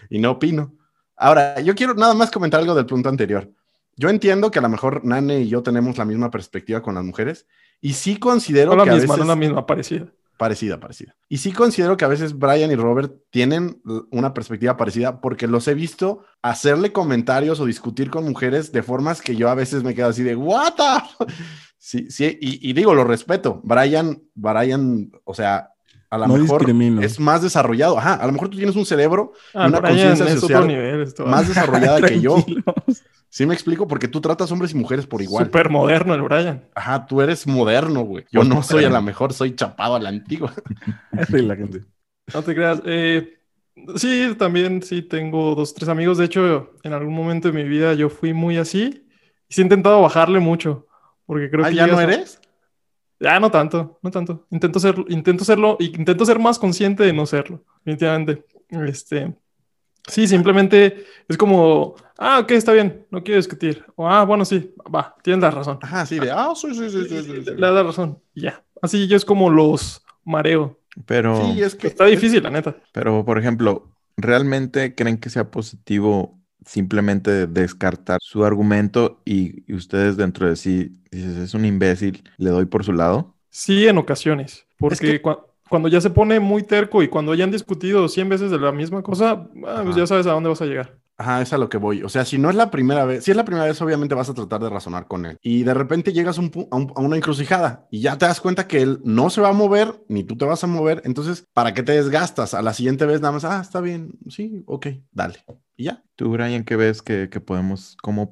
[0.09, 0.71] y no opino.
[1.15, 3.49] Ahora, yo quiero nada más comentar algo del punto anterior.
[3.95, 7.03] Yo entiendo que a lo mejor Nane y yo tenemos la misma perspectiva con las
[7.03, 7.45] mujeres
[7.79, 10.07] y sí considero no la misma, no la misma, parecida.
[10.37, 11.15] Parecida, parecida.
[11.29, 15.67] Y sí considero que a veces Brian y Robert tienen una perspectiva parecida porque los
[15.67, 19.93] he visto hacerle comentarios o discutir con mujeres de formas que yo a veces me
[19.93, 20.73] quedo así de, ¿what?
[21.77, 23.59] Sí, sí, y, y digo, lo respeto.
[23.61, 25.72] Brian, Brian, o sea,
[26.13, 26.65] a lo mejor
[27.01, 27.97] es más desarrollado.
[27.97, 30.67] Ajá, a lo mejor tú tienes un cerebro, ah, una conciencia social
[31.25, 32.37] más desarrollada que yo.
[33.29, 35.45] Sí me explico, porque tú tratas hombres y mujeres por igual.
[35.45, 36.65] Súper moderno el Brian.
[36.75, 38.25] Ajá, tú eres moderno, güey.
[38.31, 40.53] Yo no soy a lo mejor, soy chapado a la antigua.
[41.31, 41.81] la gente.
[42.31, 42.83] No te creas.
[42.85, 43.39] Eh,
[43.95, 46.19] sí, también sí tengo dos, tres amigos.
[46.19, 49.07] De hecho, en algún momento de mi vida yo fui muy así.
[49.49, 50.85] Y sí he intentado bajarle mucho.
[51.25, 52.39] Porque creo ¿Ah, que ya no eres?
[53.25, 54.45] Ah, no tanto, no tanto.
[54.51, 58.45] Intento ser, intento serlo, intento ser más consciente de no serlo, definitivamente.
[58.69, 59.33] Este,
[60.07, 63.85] Sí, simplemente es como, ah, ok, está bien, no quiero discutir.
[63.95, 65.79] O, ah, bueno, sí, va, tienes la razón.
[65.81, 68.63] Ajá, sí, de, ah, sí, sí, sí, sí, sí, Le da razón, ya.
[68.81, 70.77] Así yo es como los mareo.
[71.05, 71.41] Pero...
[71.45, 71.87] Sí, es que...
[71.87, 72.75] Está difícil, la neta.
[72.91, 80.47] Pero, por ejemplo, ¿realmente creen que sea positivo simplemente descartar su argumento y, ustedes dentro
[80.47, 83.35] de sí dices, es un imbécil, le doy por su lado?
[83.49, 85.21] Sí, en ocasiones, porque
[85.69, 88.71] cuando ya se pone muy terco y cuando ya han discutido 100 veces de la
[88.71, 91.03] misma cosa, ah, pues ya sabes a dónde vas a llegar.
[91.17, 92.01] Ajá, es a lo que voy.
[92.01, 94.29] O sea, si no es la primera vez, si es la primera vez, obviamente vas
[94.29, 95.37] a tratar de razonar con él.
[95.41, 99.29] Y de repente llegas a, una encrucijada y ya te das cuenta que él no
[99.29, 101.01] se va a mover, ni tú te vas a mover.
[101.05, 102.53] Entonces, ¿para qué te desgastas?
[102.53, 105.43] A la siguiente vez nada más, ah, está bien, sí, ok, dale.
[105.75, 106.03] Y ya.
[106.15, 108.31] Tú, Brian, ¿qué ves que, podemos, cómo,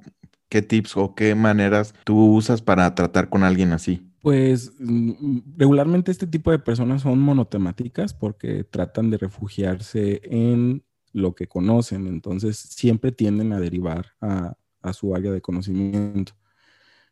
[0.49, 4.07] qué tips o qué maneras tú usas para tratar con alguien así?
[4.21, 10.83] Pues mm, regularmente este tipo de personas son monotemáticas porque tratan de refugiarse en
[11.13, 14.55] lo que conocen, entonces siempre tienden a derivar a,
[14.93, 16.33] su área de conocimiento.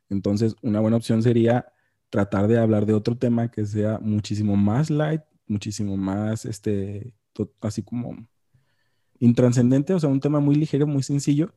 [0.10, 1.72] Entonces, una buena opción sería
[2.10, 7.14] tratar de hablar de otro tema que sea muchísimo más light, muchísimo más, este,
[7.62, 8.28] así como
[9.20, 11.54] intranscendente, o sea, un tema muy ligero, muy sencillo,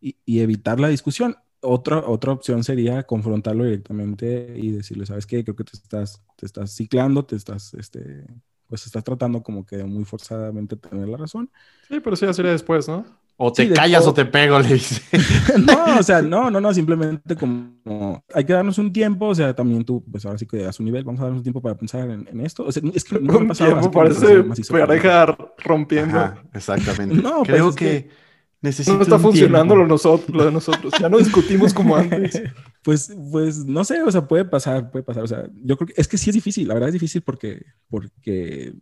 [0.00, 1.36] y, evitar la discusión.
[1.60, 5.42] Otra, otra opción sería confrontarlo directamente y decirle, ¿sabes qué?
[5.42, 8.24] Creo que te estás, te estás ciclando, te estás este,
[8.68, 11.50] pues estás tratando como que muy forzadamente tener la razón.
[11.88, 13.04] Sí, pero sí, ya sería después, ¿no?
[13.40, 15.00] O te callas o te pego, le dice.
[15.64, 19.54] no, o sea, no, no, no, simplemente como hay que darnos un tiempo, o sea,
[19.54, 21.76] también tú, pues ahora sí que a su nivel, vamos a darnos un tiempo para
[21.76, 22.64] pensar en, esto.
[22.64, 26.34] O sea, es que no me pasado, tiempo parece pareja rompiendo.
[26.52, 27.14] exactamente.
[27.22, 28.10] no, pues Creo que
[28.60, 30.92] no está funcionando lo, nosotros, lo de nosotros.
[31.00, 32.42] Ya no discutimos como antes.
[32.88, 35.22] Pues, pues no sé, o sea, puede pasar, puede pasar.
[35.22, 36.66] O sea, yo creo que es que sí es difícil.
[36.66, 38.72] La verdad es difícil porque, porque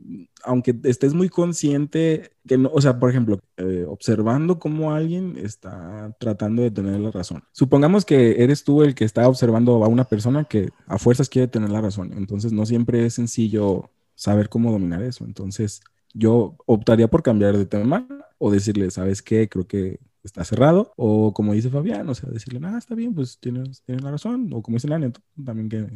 [0.44, 6.14] aunque estés muy consciente que no, o sea, por ejemplo, eh, observando cómo alguien está
[6.20, 7.42] tratando de tener la razón.
[7.50, 11.48] Supongamos que eres tú el que está observando a una persona que a fuerzas quiere
[11.48, 12.12] tener la razón.
[12.16, 15.24] Entonces, no siempre es sencillo saber cómo dominar eso.
[15.24, 15.80] Entonces,
[16.14, 18.06] yo optaría por cambiar de tema
[18.38, 19.48] o decirle, ¿sabes qué?
[19.48, 20.92] Creo que está cerrado.
[20.96, 24.50] O como dice Fabián, o sea, decirle, ah, está bien, pues tienes, tienes la razón.
[24.52, 25.12] O como dice Lania,
[25.44, 25.86] también que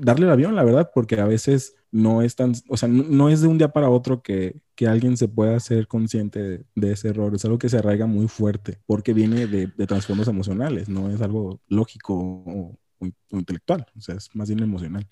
[0.00, 3.40] darle el avión, la verdad, porque a veces no es tan, o sea, no, es
[3.40, 7.34] de un día para otro que, que alguien se pueda ser consciente de, ese error.
[7.34, 11.20] Es algo que se arraiga muy fuerte porque viene de, de trasfondos emocionales, no es
[11.20, 12.76] algo lógico o,
[13.30, 15.06] intelectual, o sea, es más bien emocional.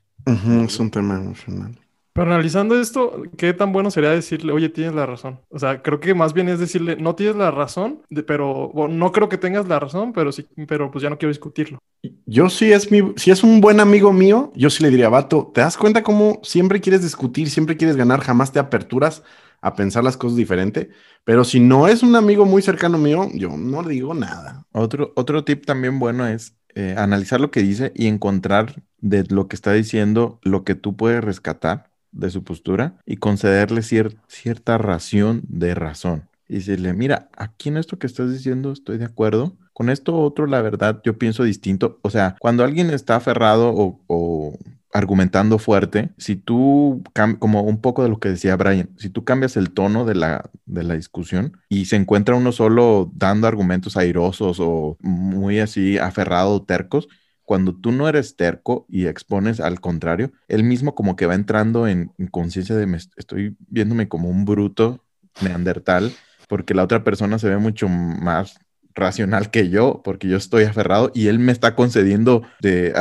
[0.67, 1.79] es un tema emocional.
[2.13, 5.41] Pero analizando esto, ¿qué tan bueno sería decirle, oye, tienes la razón?
[5.51, 9.29] O sea, creo que más bien es decirle, no tienes la razón, pero no creo
[9.29, 11.79] que tengas la razón, pero sí, pero pues ya no quiero discutirlo.
[12.27, 15.51] Yo sí es mi, si es un buen amigo mío, yo sí le diría, vato,
[15.55, 19.23] ¿te das cuenta cómo siempre quieres discutir, siempre quieres ganar, jamás te aperturas
[19.61, 20.91] a pensar las cosas diferente?
[21.25, 24.67] Pero si no es un amigo muy cercano mío, yo no le digo nada.
[24.73, 29.49] Otro, otro tip también bueno es eh, analizar lo que dice y encontrar de lo
[29.49, 35.43] que está diciendo lo que tú puedes rescatar de su postura y concederle cierta ración
[35.49, 36.29] de razón.
[36.49, 39.57] Y decirle, mira, aquí en esto que estás diciendo estoy de acuerdo.
[39.75, 41.99] Con esto otro, la verdad, yo pienso distinto.
[42.03, 44.59] O sea, cuando alguien está aferrado o,
[44.95, 47.03] argumentando fuerte, si tú,
[47.39, 50.51] como un poco de lo que decía Brian, si tú cambias el tono de la,
[50.67, 57.09] discusión y se encuentra uno solo dando argumentos airosos o muy así aferrado, tercos,
[57.49, 61.89] cuando tú no eres terco y expones al contrario, él mismo como que va entrando
[61.89, 65.03] en, conciencia de me estoy viéndome como un bruto
[65.41, 66.13] neandertal,
[66.47, 68.61] porque la otra persona se ve mucho más
[68.95, 72.93] racional que yo, porque yo estoy aferrado y él me está concediendo de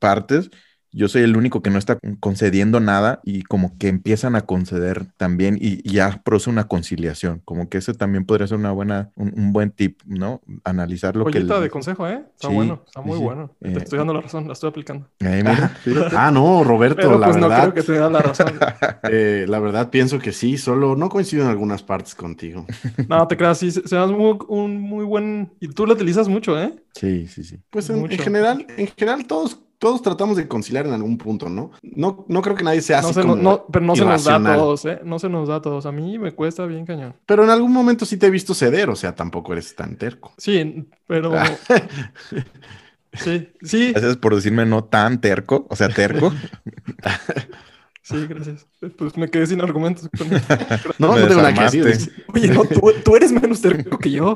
[0.00, 0.50] partes
[0.92, 5.06] yo soy el único que no está concediendo nada y como que empiezan a conceder
[5.16, 7.40] también y, ya produce una conciliación.
[7.44, 10.40] Como que ese también podría ser una buena, un, buen tip, ¿no?
[10.64, 11.40] Analizar lo que...
[11.40, 12.22] de consejo, ¿eh?
[12.34, 13.50] Está bueno, está muy bueno.
[13.60, 15.08] Te eh, estoy dando la razón, la estoy aplicando.
[16.16, 17.66] ah, no, Roberto, la pues verdad...
[17.66, 18.52] no creo que te da la razón.
[19.04, 22.66] Eh, la verdad pienso que sí, solo no coincido en algunas partes contigo.
[23.08, 25.52] no, te creas, sí, se da un muy buen...
[25.60, 26.74] Y tú lo utilizas mucho, ¿eh?
[26.94, 27.58] Sí, sí, sí.
[27.70, 31.72] Pues en general, en general todos todos tratamos de conciliar en algún punto, ¿no?
[31.82, 34.56] No, no creo que nadie sea así no no, Pero no se nos da a
[34.56, 35.00] todos, ¿eh?
[35.02, 35.86] No se nos da a todos.
[35.86, 37.16] A mí me cuesta bien cañón.
[37.26, 40.34] Pero en algún momento sí te he visto ceder, o sea, tampoco eres tan terco.
[40.38, 41.32] Sí, pero...
[43.12, 43.90] sí, sí.
[43.90, 46.32] Gracias por decirme no tan terco, o sea, terco.
[48.04, 48.66] Sí, gracias.
[48.98, 50.10] Pues me quedé sin argumentos.
[50.98, 52.12] no, no tengo nada que decir.
[52.34, 54.34] Oye, no, tú, eres menos terco que yo.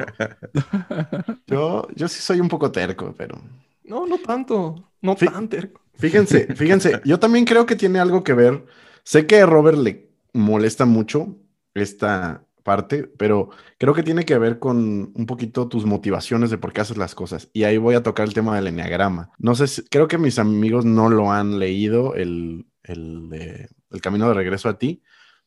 [1.48, 1.88] yo.
[1.96, 3.40] Yo sí soy un poco terco, pero...
[3.86, 4.90] No, no tanto.
[5.00, 5.80] No tan terco.
[5.94, 8.66] Fíjense, fíjense, yo también creo que tiene algo que ver.
[9.02, 11.36] Sé que a Robert le molesta mucho
[11.74, 16.72] esta parte, pero creo que tiene que ver con un poquito tus motivaciones de por
[16.72, 17.48] qué haces las cosas.
[17.52, 19.30] Y ahí voy a tocar el tema del enneagrama.
[19.38, 24.34] No sé, creo que mis amigos no lo han leído, el, el, el camino de
[24.34, 25.02] regreso a ti,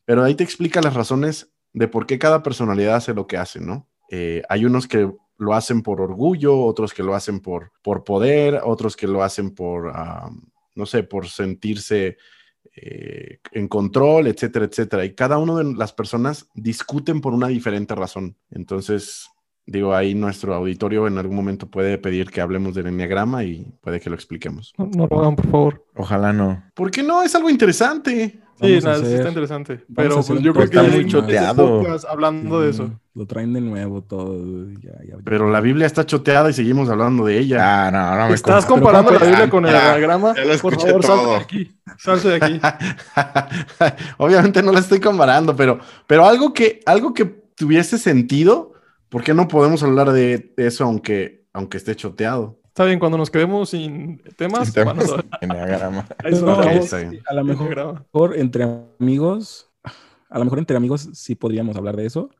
[0.06, 3.60] pero ahí te explica las razones de por qué cada personalidad hace lo que hace,
[3.60, 3.86] ¿no?
[4.10, 8.60] Eh, hay unos que lo hacen por orgullo, otros que lo hacen por, por poder,
[8.62, 9.90] otros que lo hacen por,
[10.74, 12.18] no sé, por sentirse
[12.76, 15.04] eh, en control, etcétera, etcétera.
[15.06, 18.36] Y cada una de las personas discuten por una diferente razón.
[18.50, 19.30] Entonces,
[19.70, 24.00] digo, ahí nuestro auditorio en algún momento puede pedir que hablemos del enneagrama y puede
[24.00, 24.74] que lo expliquemos.
[24.76, 25.86] No, lo hagan, por favor.
[25.94, 26.62] Ojalá no.
[26.74, 27.22] ¿Por qué no?
[27.22, 28.40] Es algo interesante.
[28.60, 29.80] Sí, nada, sí está interesante.
[29.94, 31.82] Pero pues, yo creo que está muy choteado.
[32.08, 32.90] Hablando de eso.
[33.14, 34.36] Lo traen de nuevo todo.
[35.24, 37.86] Pero la Biblia está choteada y seguimos hablando de ella.
[37.86, 40.34] Ah, no, no me ¿Estás comparando la Biblia con el diagrama?
[40.60, 41.76] Por favor, salte de aquí.
[41.96, 42.60] Salte de aquí.
[44.18, 48.74] Obviamente no la estoy comparando, pero, pero algo, que, algo que tuviese sentido,
[49.10, 52.60] ¿por qué no podemos hablar de eso aunque, aunque esté choteado?
[52.70, 54.80] Está bien, cuando nos quedemos sin temas, a...
[57.26, 58.64] a lo mejor entre
[58.98, 59.70] amigos,
[60.30, 62.30] a lo mejor entre amigos sí podríamos hablar de eso,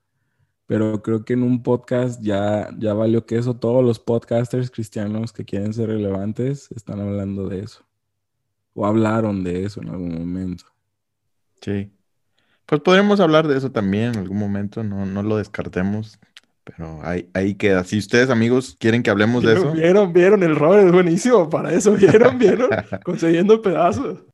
[0.66, 3.56] pero creo que en un podcast ya, ya valió que eso.
[3.56, 7.84] Todos los podcasters cristianos que quieren ser relevantes están hablando de eso.
[8.72, 10.64] O hablaron de eso en algún momento.
[11.60, 11.90] Sí.
[12.66, 16.20] Pues podríamos hablar de eso también en algún momento, no, no lo descartemos.
[16.76, 17.84] Pero ahí, ahí queda.
[17.84, 19.72] Si ustedes, amigos, quieren que hablemos de eso.
[19.72, 21.48] Vieron, vieron, el Robert es buenísimo.
[21.48, 22.70] Para eso vieron, vieron,
[23.04, 24.24] consiguiendo pedazos.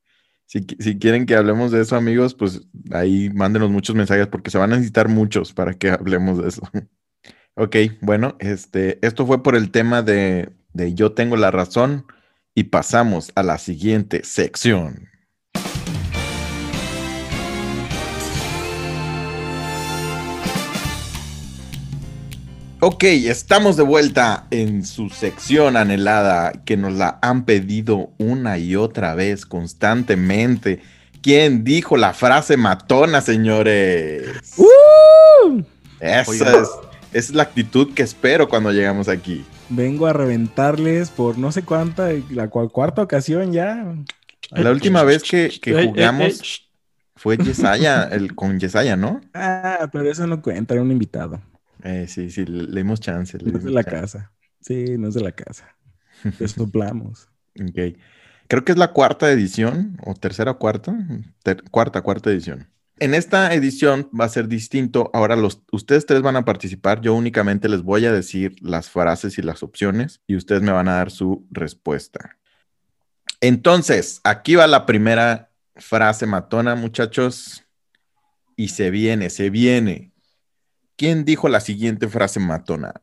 [0.47, 2.63] Si, si, quieren que hablemos de eso, amigos, pues
[2.93, 6.63] ahí mándenos muchos mensajes porque se van a necesitar muchos para que hablemos de eso.
[7.55, 12.07] ok, bueno, este, esto fue por el tema de, de Yo tengo la razón
[12.55, 15.09] y pasamos a la siguiente sección.
[22.89, 28.77] Ok, estamos de vuelta en su sección anhelada que nos la han pedido una y
[28.77, 30.83] otra vez constantemente.
[31.21, 34.55] ¿Quién dijo la frase matona, señores?
[34.57, 35.65] ¡Uh!
[35.99, 36.63] Esa
[37.13, 39.45] es, la actitud que espero cuando llegamos aquí.
[39.69, 43.85] Vengo a reventarles por no sé cuánta, la cuarta ocasión ya.
[44.53, 46.71] La última vez que, jugamos
[47.17, 49.23] fue Yesaya, el, con Yesaya, ¿no?
[49.35, 51.41] Ah, pero eso no cuenta, era un invitado.
[51.83, 53.39] Eh, sí, sí, le, dimos chance.
[53.39, 54.33] no es de la casa.
[54.61, 55.77] Sí, no es de la casa.
[56.47, 57.29] Soplamos.
[57.61, 57.97] ok.
[58.49, 60.97] Creo que es la cuarta edición, o tercera o cuarta.
[61.71, 62.69] cuarta, cuarta edición.
[62.99, 65.11] En esta edición va a ser distinto.
[65.13, 67.01] Ahora los, ustedes tres van a participar.
[67.01, 70.89] Yo únicamente les voy a decir las frases y las opciones y ustedes me van
[70.89, 72.39] a dar su respuesta.
[73.41, 77.65] Entonces, aquí va la primera frase matona, muchachos.
[78.57, 80.13] Y se viene, se viene.
[80.97, 83.03] ¿Quién dijo la siguiente frase matona?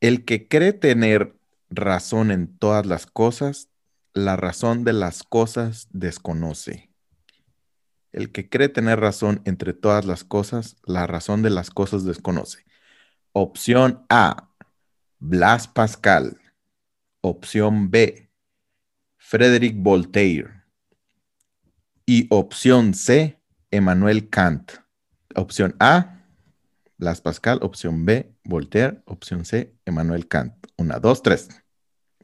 [0.00, 1.36] El que cree tener
[1.68, 3.68] razón en todas las cosas,
[4.14, 6.90] la razón de las cosas desconoce.
[8.10, 12.64] El que cree tener razón entre todas las cosas, la razón de las cosas desconoce.
[13.32, 14.48] Opción A,
[15.18, 16.40] Blas Pascal.
[17.20, 18.30] Opción B,
[19.18, 20.62] Frederick Voltaire.
[22.06, 23.38] Y opción C,
[23.70, 24.72] Emmanuel Kant.
[25.34, 26.17] Opción A,
[26.98, 30.54] Blas Pascal, opción B, Voltaire, opción C, Emmanuel Kant.
[30.76, 31.48] Una, dos, tres.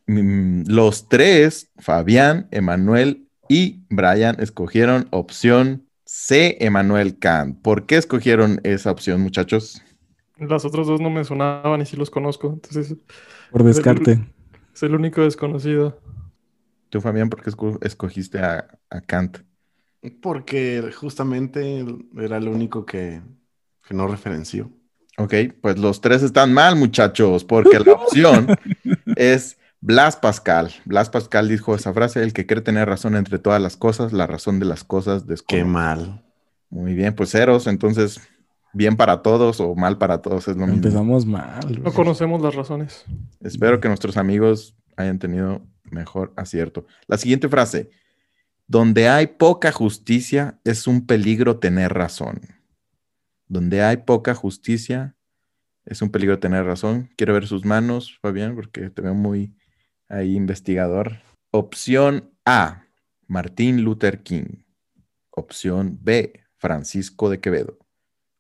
[0.06, 7.62] Mm, los tres, Fabián, Emmanuel y Brian, escogieron opción C, Emmanuel Kant.
[7.62, 9.80] ¿Por qué escogieron esa opción, muchachos?
[10.36, 12.48] Los otros dos no me sonaban y sí los conozco.
[12.54, 12.96] Entonces,
[13.52, 14.20] por descarte.
[14.74, 16.00] Es el, único desconocido.
[16.88, 17.50] Tú, Fabián, ¿por qué
[17.82, 18.66] escogiste a
[19.06, 19.38] Kant?
[20.20, 21.84] Porque justamente
[22.16, 23.22] era el único que
[23.86, 24.70] que no referenció.
[25.16, 28.48] Ok, pues los tres están mal, muchachos, porque la opción
[29.16, 30.72] es Blas Pascal.
[30.84, 34.26] Blas Pascal dijo esa frase, el que quiere tener razón entre todas las cosas, la
[34.26, 35.62] razón de las cosas desconoce.
[35.62, 36.24] Qué mal.
[36.70, 38.20] Muy bien, pues ceros, entonces,
[38.72, 40.76] bien para todos o mal para todos es lo mismo.
[40.76, 41.80] Empezamos mal.
[41.82, 43.04] No conocemos las razones.
[43.40, 46.86] Espero que nuestros amigos hayan tenido mejor acierto.
[47.06, 47.90] La siguiente frase,
[48.66, 52.40] donde hay poca justicia, es un peligro tener razón.
[53.46, 55.16] Donde hay poca justicia,
[55.84, 57.10] es un peligro tener razón.
[57.16, 59.54] Quiero ver sus manos, Fabián, porque te veo muy
[60.08, 61.18] ahí investigador.
[61.50, 62.84] Opción A,
[63.26, 64.64] Martín Luther King.
[65.30, 67.78] Opción B, Francisco de Quevedo.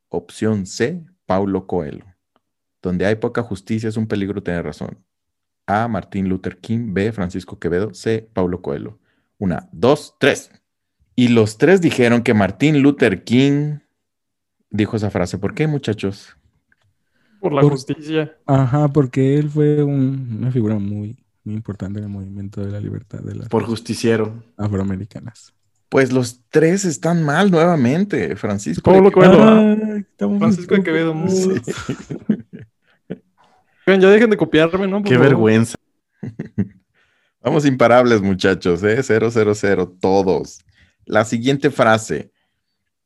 [0.08, 2.06] Opción C, Paulo Coelho.
[2.80, 5.04] Donde hay poca justicia es un peligro tener razón.
[5.66, 6.92] A, Martín Luther King.
[6.94, 7.92] B, Francisco Quevedo.
[7.94, 8.98] C, Paulo Coelho.
[9.38, 10.50] Una, dos, tres.
[11.16, 13.78] Y los tres dijeron que Martín Luther King
[14.74, 15.38] dijo esa frase.
[15.38, 16.36] ¿Por qué, muchachos?
[17.40, 18.36] Por la justicia.
[18.46, 23.20] Ajá, porque él fue una figura muy, muy importante en el movimiento de la libertad
[23.20, 24.42] de las Por justiciero.
[24.56, 25.54] afroamericanas.
[25.88, 28.90] Pues los tres están mal nuevamente, Francisco.
[28.90, 30.04] Pablo Coelho.
[30.38, 31.14] Francisco de Quevedo.
[33.86, 35.02] ya dejen de copiarme, ¿no?
[35.04, 35.76] Qué vergüenza.
[37.40, 39.02] Vamos imparables, muchachos, ¿eh?
[39.02, 40.64] 000, todos.
[41.04, 42.32] La siguiente frase.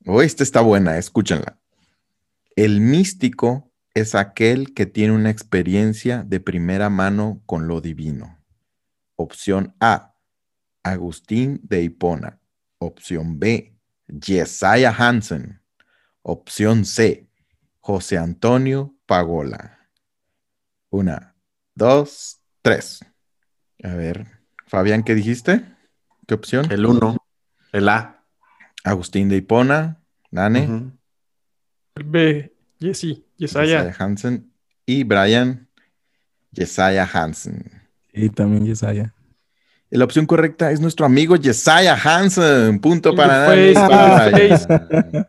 [0.06, 1.57] Oh, esta está buena, escúchenla.
[2.58, 8.44] El místico es aquel que tiene una experiencia de primera mano con lo divino.
[9.14, 10.16] Opción A,
[10.82, 12.40] Agustín de Hipona.
[12.78, 13.78] Opción B,
[14.08, 15.62] Jesiah Hansen.
[16.22, 17.28] Opción C,
[17.78, 19.78] José Antonio Pagola.
[20.90, 21.36] Una,
[21.76, 23.04] dos, tres.
[23.84, 24.26] A ver,
[24.66, 25.64] Fabián, ¿qué dijiste?
[26.26, 26.72] ¿Qué opción?
[26.72, 27.18] El uno,
[27.70, 28.24] el A.
[28.82, 30.02] Agustín de Hipona,
[30.32, 30.97] Nane.
[31.98, 33.92] El B, Jesse, Jesiah.
[33.98, 34.52] Hansen.
[34.86, 35.68] Y Brian,
[36.54, 37.82] Jesiah Hansen.
[38.12, 39.12] Y también Jesiah.
[39.90, 42.78] La opción correcta es nuestro amigo Jesiah Hansen.
[42.78, 43.74] Punto para Nane.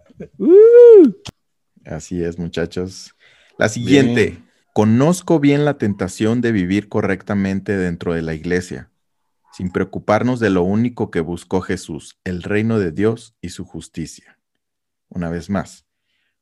[1.86, 3.16] Así es, muchachos.
[3.58, 4.44] La siguiente.
[4.74, 8.92] Conozco bien la tentación de vivir correctamente dentro de la iglesia,
[9.52, 14.38] sin preocuparnos de lo único que buscó Jesús, el reino de Dios y su justicia.
[15.10, 15.89] Una vez más,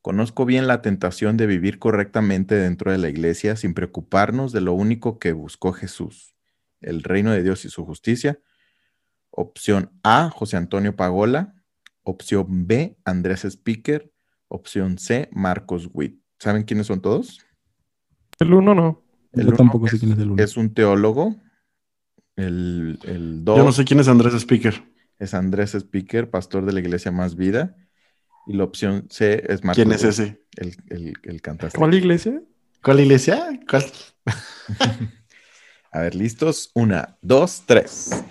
[0.07, 4.71] conozco bien la tentación de vivir correctamente dentro de la iglesia, sin preocuparnos de lo
[4.71, 6.33] único que buscó Jesús,
[6.79, 8.39] el reino de Dios y su justicia.
[9.31, 11.55] Opción A, José Antonio Pagola.
[12.03, 14.09] Opción B, Andrés Speaker.
[14.47, 16.21] Opción C, Marcos Witt.
[16.39, 17.45] ¿Saben quiénes son todos?
[18.39, 19.03] El uno no.
[19.33, 20.41] Yo tampoco sé quién es el uno.
[20.41, 21.35] Es un teólogo.
[22.37, 23.57] El, el dos.
[23.57, 24.85] Yo no sé quién es Andrés Speaker.
[25.19, 27.75] Es Andrés Speaker, pastor de la iglesia Más Vida.
[28.47, 29.83] Y la opción C es Marcos.
[29.83, 30.41] ¿Quién es ese?
[30.55, 31.77] El, el, el cantante.
[31.77, 32.41] ¿Cuál iglesia?
[32.81, 33.59] ¿Cuál iglesia?
[33.69, 33.83] ¿Cuál?
[35.91, 36.71] A ver, listos.
[36.73, 38.23] Una, dos, tres.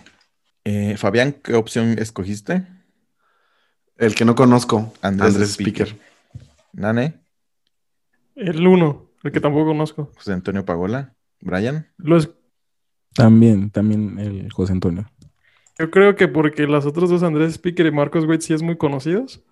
[0.64, 2.66] Eh, Fabián, ¿qué opción escogiste?
[3.96, 4.92] El que no conozco.
[5.02, 5.98] Andrés, Speaker.
[6.72, 7.20] Nane.
[8.34, 9.10] El uno.
[9.22, 10.12] El que tampoco conozco.
[10.16, 11.14] José Antonio Pagola.
[11.40, 11.86] Brian.
[13.14, 15.10] También, también el José Antonio.
[15.78, 18.76] Yo creo que porque los otros dos, Andrés Speaker y Marcos Witt, sí es muy
[18.76, 19.42] conocidos.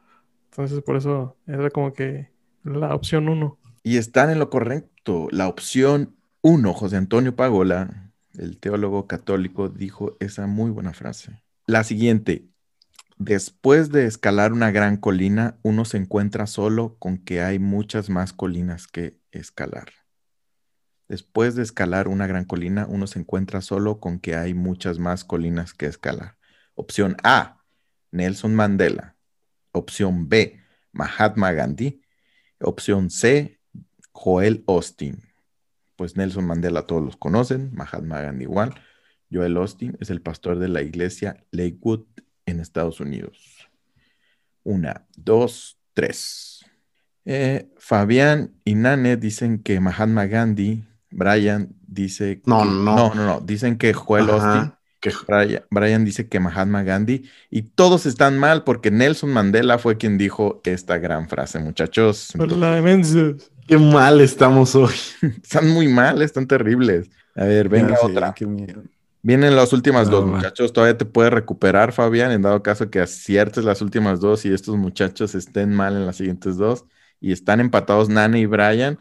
[0.55, 2.31] Entonces, por eso era como que
[2.63, 3.59] la opción uno.
[3.83, 5.27] Y están en lo correcto.
[5.33, 11.43] La opción uno, José Antonio Pagola, el teólogo católico, dijo esa muy buena frase.
[11.67, 12.47] La siguiente.
[13.17, 18.33] Después de escalar una gran colina, uno se encuentra solo con que hay muchas más
[18.33, 19.89] colinas que escalar.
[21.09, 25.25] Después de escalar una gran colina, uno se encuentra solo con que hay muchas más
[25.25, 26.37] colinas que escalar.
[26.77, 27.59] Opción A,
[28.13, 29.14] Nelson Mandela.
[29.75, 30.61] Opción B,
[30.93, 32.01] Mahatma Gandhi.
[32.61, 33.61] Opción C,
[34.13, 35.23] Joel Austin.
[35.97, 38.75] Pues Nelson Mandela todos los conocen, Mahatma Gandhi igual.
[39.31, 42.07] Joel Austin es el pastor de la iglesia Lakewood
[42.47, 43.69] en Estados Unidos.
[44.63, 46.65] Una, dos, tres.
[47.25, 53.27] Eh, Fabián y Nane dicen que Mahatma Gandhi, Brian dice no, que, no, no, no,
[53.27, 54.74] no, dicen que Joel Austin,
[55.05, 60.17] que Brian, dice que Mahatma Gandhi y todos están mal porque Nelson Mandela fue quien
[60.17, 62.33] dijo esta gran frase, muchachos.
[63.67, 64.95] Qué mal estamos hoy.
[65.43, 67.11] están muy mal, están terribles.
[67.35, 68.35] A ver, venga otra.
[69.21, 70.73] Vienen las últimas dos, muchachos.
[70.73, 74.77] Todavía te puedes recuperar, Fabián, en dado caso que aciertes las últimas dos y estos
[74.77, 76.87] muchachos estén mal en las siguientes dos.
[77.21, 78.99] Y están empatados Nane y Brian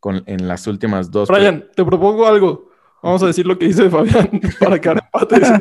[0.00, 1.28] con, en las últimas dos.
[1.28, 2.67] Brian, te propongo algo.
[3.02, 5.48] Vamos a decir lo que dice Fabián para que empates.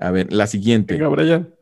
[0.00, 0.94] a ver, la siguiente.
[0.94, 1.54] Venga, Brian.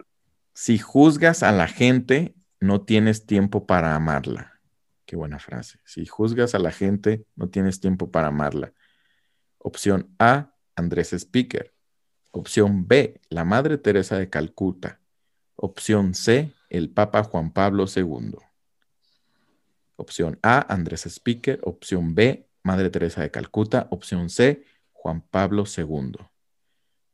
[0.53, 4.61] Si juzgas a la gente, no tienes tiempo para amarla.
[5.05, 5.79] Qué buena frase.
[5.85, 8.73] Si juzgas a la gente, no tienes tiempo para amarla.
[9.59, 11.73] Opción A, Andrés Speaker.
[12.33, 15.01] Opción B, la Madre Teresa de Calcuta.
[15.55, 18.37] Opción C, el Papa Juan Pablo II.
[19.97, 21.61] Opción A, Andrés Speaker.
[21.63, 23.87] Opción B, Madre Teresa de Calcuta.
[23.91, 26.17] Opción C, Juan Pablo II.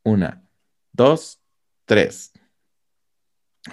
[0.02, 0.42] Una,
[0.92, 1.40] dos,
[1.84, 2.32] tres.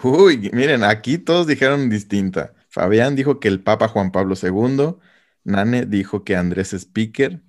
[0.03, 2.53] Uy, miren, aquí todos dijeron distinta.
[2.67, 4.97] Fabián dijo que el Papa Juan Pablo II.
[5.45, 7.41] Nane dijo que Andrés Speaker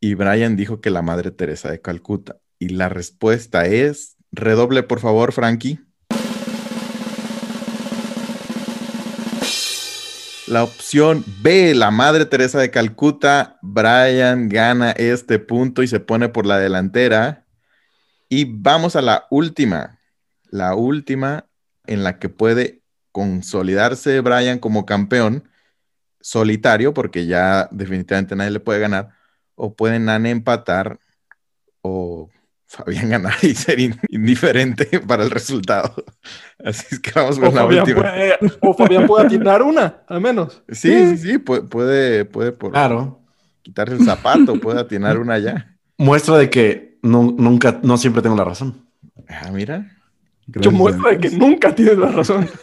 [0.00, 2.38] y Brian dijo que la Madre Teresa de Calcuta.
[2.58, 5.83] Y la respuesta es, redoble por favor, Frankie.
[10.46, 13.58] La opción B, la Madre Teresa de Calcuta.
[13.62, 17.46] Brian gana este punto y se pone por la delantera.
[18.28, 20.00] Y vamos a la última,
[20.50, 21.46] la última
[21.86, 25.48] en la que puede consolidarse Brian como campeón
[26.20, 29.10] solitario, porque ya definitivamente nadie le puede ganar,
[29.54, 30.98] o pueden empatar
[31.80, 32.30] o
[32.74, 35.94] Fabián ganar y ser indiferente para el resultado.
[36.64, 38.12] Así es que vamos con la última.
[38.60, 40.62] o Fabián puede atinar una, al menos.
[40.68, 43.20] Sí, sí, sí, puede, puede, por claro.
[43.62, 45.76] quitarse el zapato, puede atinar una ya.
[45.98, 48.88] Muestra de que nunca, no siempre tengo la razón.
[49.28, 49.90] Ah, mira.
[50.46, 52.48] Yo muestra de que nunca tienes la razón.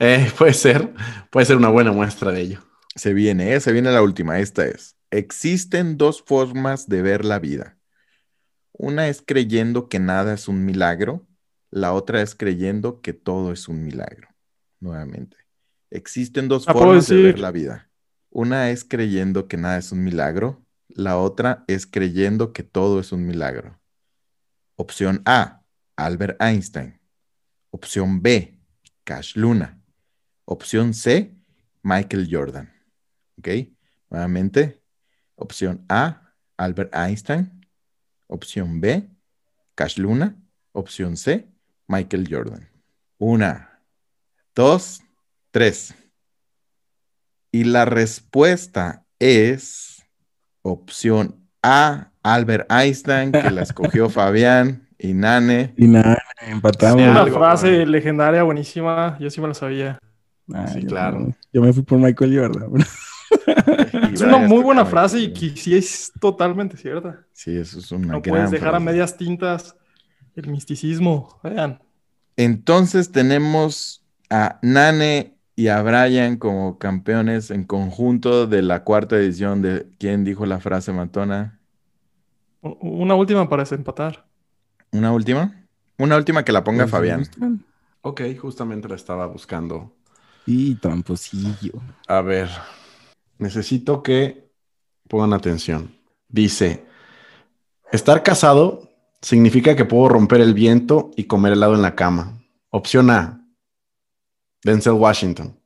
[0.00, 0.92] Eh, puede ser,
[1.28, 2.60] puede ser una buena muestra de ello.
[2.94, 3.58] Se viene, ¿eh?
[3.58, 4.38] se viene la última.
[4.38, 4.94] Esta es.
[5.10, 7.77] Existen dos formas de ver la vida.
[8.78, 11.26] Una es creyendo que nada es un milagro,
[11.70, 14.28] la otra es creyendo que todo es un milagro.
[14.78, 15.36] Nuevamente.
[15.90, 17.90] Existen dos formas de ver la vida.
[18.30, 23.10] Una es creyendo que nada es un milagro, la otra es creyendo que todo es
[23.10, 23.80] un milagro.
[24.76, 25.64] Opción A,
[25.96, 27.00] Albert Einstein.
[27.70, 28.60] Opción B,
[29.02, 29.82] Cash Luna.
[30.44, 31.34] Opción C,
[31.82, 32.72] Michael Jordan.
[33.38, 33.48] ¿Ok?
[34.08, 34.84] Nuevamente,
[35.34, 37.57] opción A, Albert Einstein.
[38.28, 39.08] Opción B,
[39.74, 40.36] Cash Luna.
[40.72, 41.48] Opción C,
[41.88, 42.68] Michael Jordan.
[43.18, 43.80] Una,
[44.54, 45.00] dos,
[45.50, 45.94] tres.
[47.50, 50.04] Y la respuesta es
[50.62, 55.74] opción A, Albert Einstein, que la escogió Fabián y Nane.
[55.76, 57.02] Y Nane, empatamos.
[57.02, 59.16] Una frase legendaria, buenísima.
[59.18, 59.98] Yo sí me la sabía.
[60.72, 61.34] sí, claro.
[61.52, 62.84] Yo me fui por Michael Jordan.
[64.12, 67.24] es una muy buena frase y que sí es totalmente cierta.
[67.32, 69.76] Sí, eso es una No puedes dejar a medias tintas
[70.34, 71.38] el misticismo.
[71.42, 71.80] Vean.
[72.36, 79.60] Entonces tenemos a Nane y a Brian como campeones en conjunto de la cuarta edición
[79.60, 81.58] de ¿Quién dijo la frase matona?
[82.60, 84.26] Una última para desempatar.
[84.92, 85.66] ¿Una última?
[85.98, 87.24] Una última que la ponga pues, Fabián.
[88.02, 89.92] Ok, justamente la estaba buscando.
[90.46, 91.72] Y tramposillo.
[92.06, 92.48] A ver,
[93.38, 94.50] necesito que
[95.08, 95.96] pongan atención.
[96.28, 96.84] Dice,
[97.92, 102.40] estar casado significa que puedo romper el viento y comer helado en la cama.
[102.70, 103.44] Opción A,
[104.62, 105.58] Denzel Washington.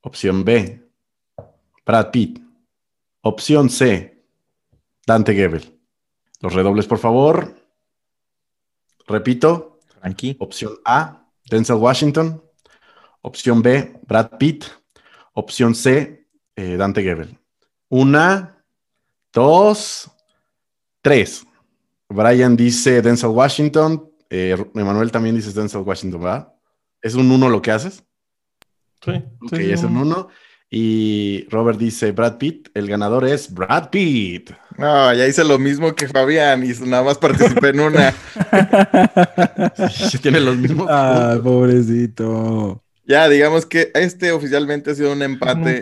[0.00, 0.88] Opción B,
[1.84, 2.40] Brad Pitt.
[3.20, 4.24] Opción C,
[5.06, 5.78] Dante Gebel.
[6.40, 7.54] Los redobles, por favor.
[9.06, 9.80] Repito.
[10.00, 10.36] Aquí.
[10.38, 12.42] Opción A, Denzel Washington.
[13.22, 14.64] Opción B, Brad Pitt.
[15.32, 16.17] Opción C,
[16.58, 17.38] eh, Dante Gebel.
[17.88, 18.64] Una,
[19.32, 20.10] dos,
[21.00, 21.46] tres.
[22.08, 24.10] Brian dice Denzel Washington.
[24.28, 26.52] Eh, Emanuel también dice Denzel Washington, ¿verdad?
[27.00, 28.02] ¿Es un uno lo que haces?
[29.04, 29.12] Sí.
[29.40, 30.30] Ok, es un uno.
[30.68, 32.70] Y Robert dice Brad Pitt.
[32.74, 34.50] El ganador es Brad Pitt.
[34.76, 38.12] No, ya hice lo mismo que Fabián y nada más participé en una.
[40.22, 40.88] tiene los mismos.
[40.90, 42.82] Ah, pobrecito.
[43.06, 45.80] Ya, digamos que este oficialmente ha sido un empate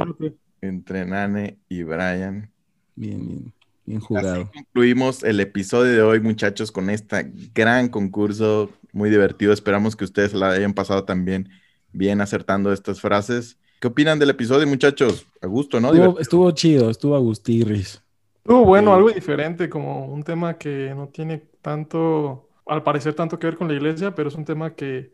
[0.60, 2.50] entre Nane y Brian.
[2.94, 3.52] Bien, bien,
[3.84, 4.42] bien jugado.
[4.42, 9.52] Así concluimos el episodio de hoy, muchachos, con este gran concurso, muy divertido.
[9.52, 11.48] Esperamos que ustedes la hayan pasado también
[11.92, 13.58] bien acertando estas frases.
[13.80, 15.26] ¿Qué opinan del episodio, muchachos?
[15.42, 16.18] A gusto, ¿no?
[16.18, 18.02] Estuvo, chido, estuvo agustirris.
[18.36, 23.48] Estuvo bueno, algo diferente, como un tema que no tiene tanto, al parecer, tanto que
[23.48, 25.12] ver con la iglesia, pero es un tema que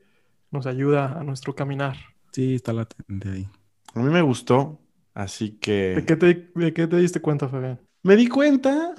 [0.51, 1.97] nos ayuda a nuestro caminar.
[2.31, 3.49] Sí, está latente ahí.
[3.95, 4.79] A mí me gustó,
[5.15, 5.95] Así que...
[5.97, 7.81] ¿De qué, te, ¿De qué te diste cuenta, Fabián?
[8.03, 8.95] Me di cuenta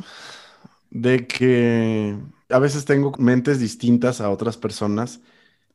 [0.89, 2.16] de que
[2.49, 5.22] a veces tengo mentes distintas a otras personas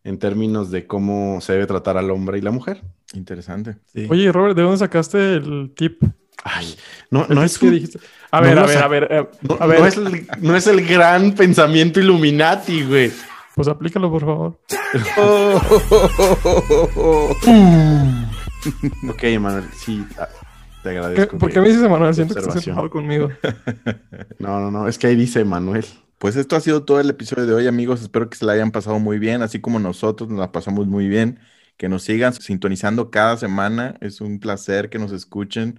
[0.05, 2.82] en términos de cómo se debe tratar al hombre y la mujer.
[3.14, 3.76] Interesante.
[4.09, 6.03] Oye, Robert, ¿de dónde sacaste el tip?
[6.45, 6.76] Ay,
[7.11, 7.99] no, no es que dijiste.
[8.30, 9.26] A ver, a, ver, a ver, eh,
[9.59, 13.11] a ver, es el, no es el gran pensamiento Illuminati, güey.
[13.57, 14.61] Pues aplícalo, por favor.
[19.09, 20.29] ok, Emanuel, sí, ah,
[20.83, 21.39] te agradezco.
[21.39, 22.15] ¿Por qué me dices Emanuel?
[22.15, 23.31] Siento que estás enojado conmigo.
[24.39, 25.85] no, no, no, es que ahí dice Emanuel.
[26.19, 28.03] Pues esto ha sido todo el episodio de hoy, amigos.
[28.03, 31.09] Espero que se la hayan pasado muy bien, así como nosotros nos la pasamos muy
[31.09, 31.39] bien.
[31.77, 33.97] Que nos sigan sintonizando cada semana.
[34.01, 35.79] Es un placer que nos escuchen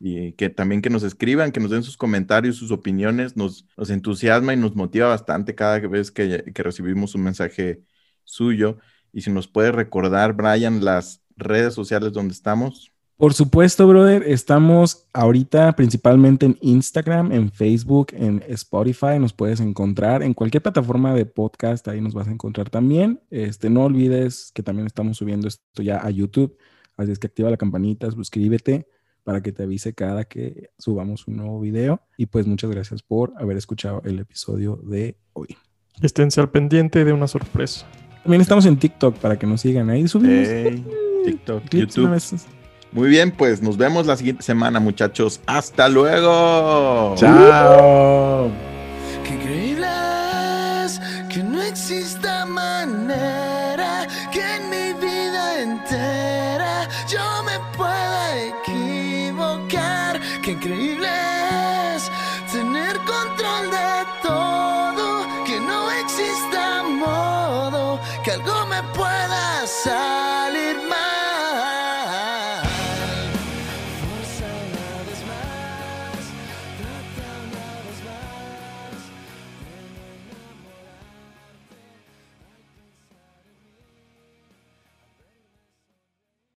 [0.00, 3.36] y que también que nos escriban, que nos den sus comentarios, sus opiniones.
[3.36, 7.82] Nos, nos entusiasma y nos motiva bastante cada vez que, que recibimos un mensaje
[8.24, 8.78] suyo.
[9.12, 12.92] Y si nos puede recordar, Brian, las redes sociales donde estamos?
[13.16, 14.24] Por supuesto, brother.
[14.26, 19.18] Estamos ahorita principalmente en Instagram, en Facebook, en Spotify.
[19.18, 21.88] Nos puedes encontrar en cualquier plataforma de podcast.
[21.88, 23.22] Ahí nos vas a encontrar también.
[23.30, 26.58] Este, no olvides que también estamos subiendo esto ya a YouTube.
[26.98, 28.86] Así es que activa la campanita, suscríbete
[29.24, 32.02] para que te avise cada que subamos un nuevo video.
[32.18, 35.56] Y pues muchas gracias por haber escuchado el episodio de hoy.
[36.02, 37.86] Esténse al pendiente de una sorpresa.
[38.26, 39.88] También estamos en TikTok para que nos sigan.
[39.88, 40.48] Ahí subimos.
[41.24, 42.20] TikTok, YouTube.
[42.90, 45.40] Muy bien, pues nos vemos la siguiente semana, muchachos.
[45.46, 47.14] Hasta luego.
[47.16, 48.50] Chao.
[49.22, 49.86] Qué increíble
[50.84, 51.00] es
[51.32, 52.25] que no exista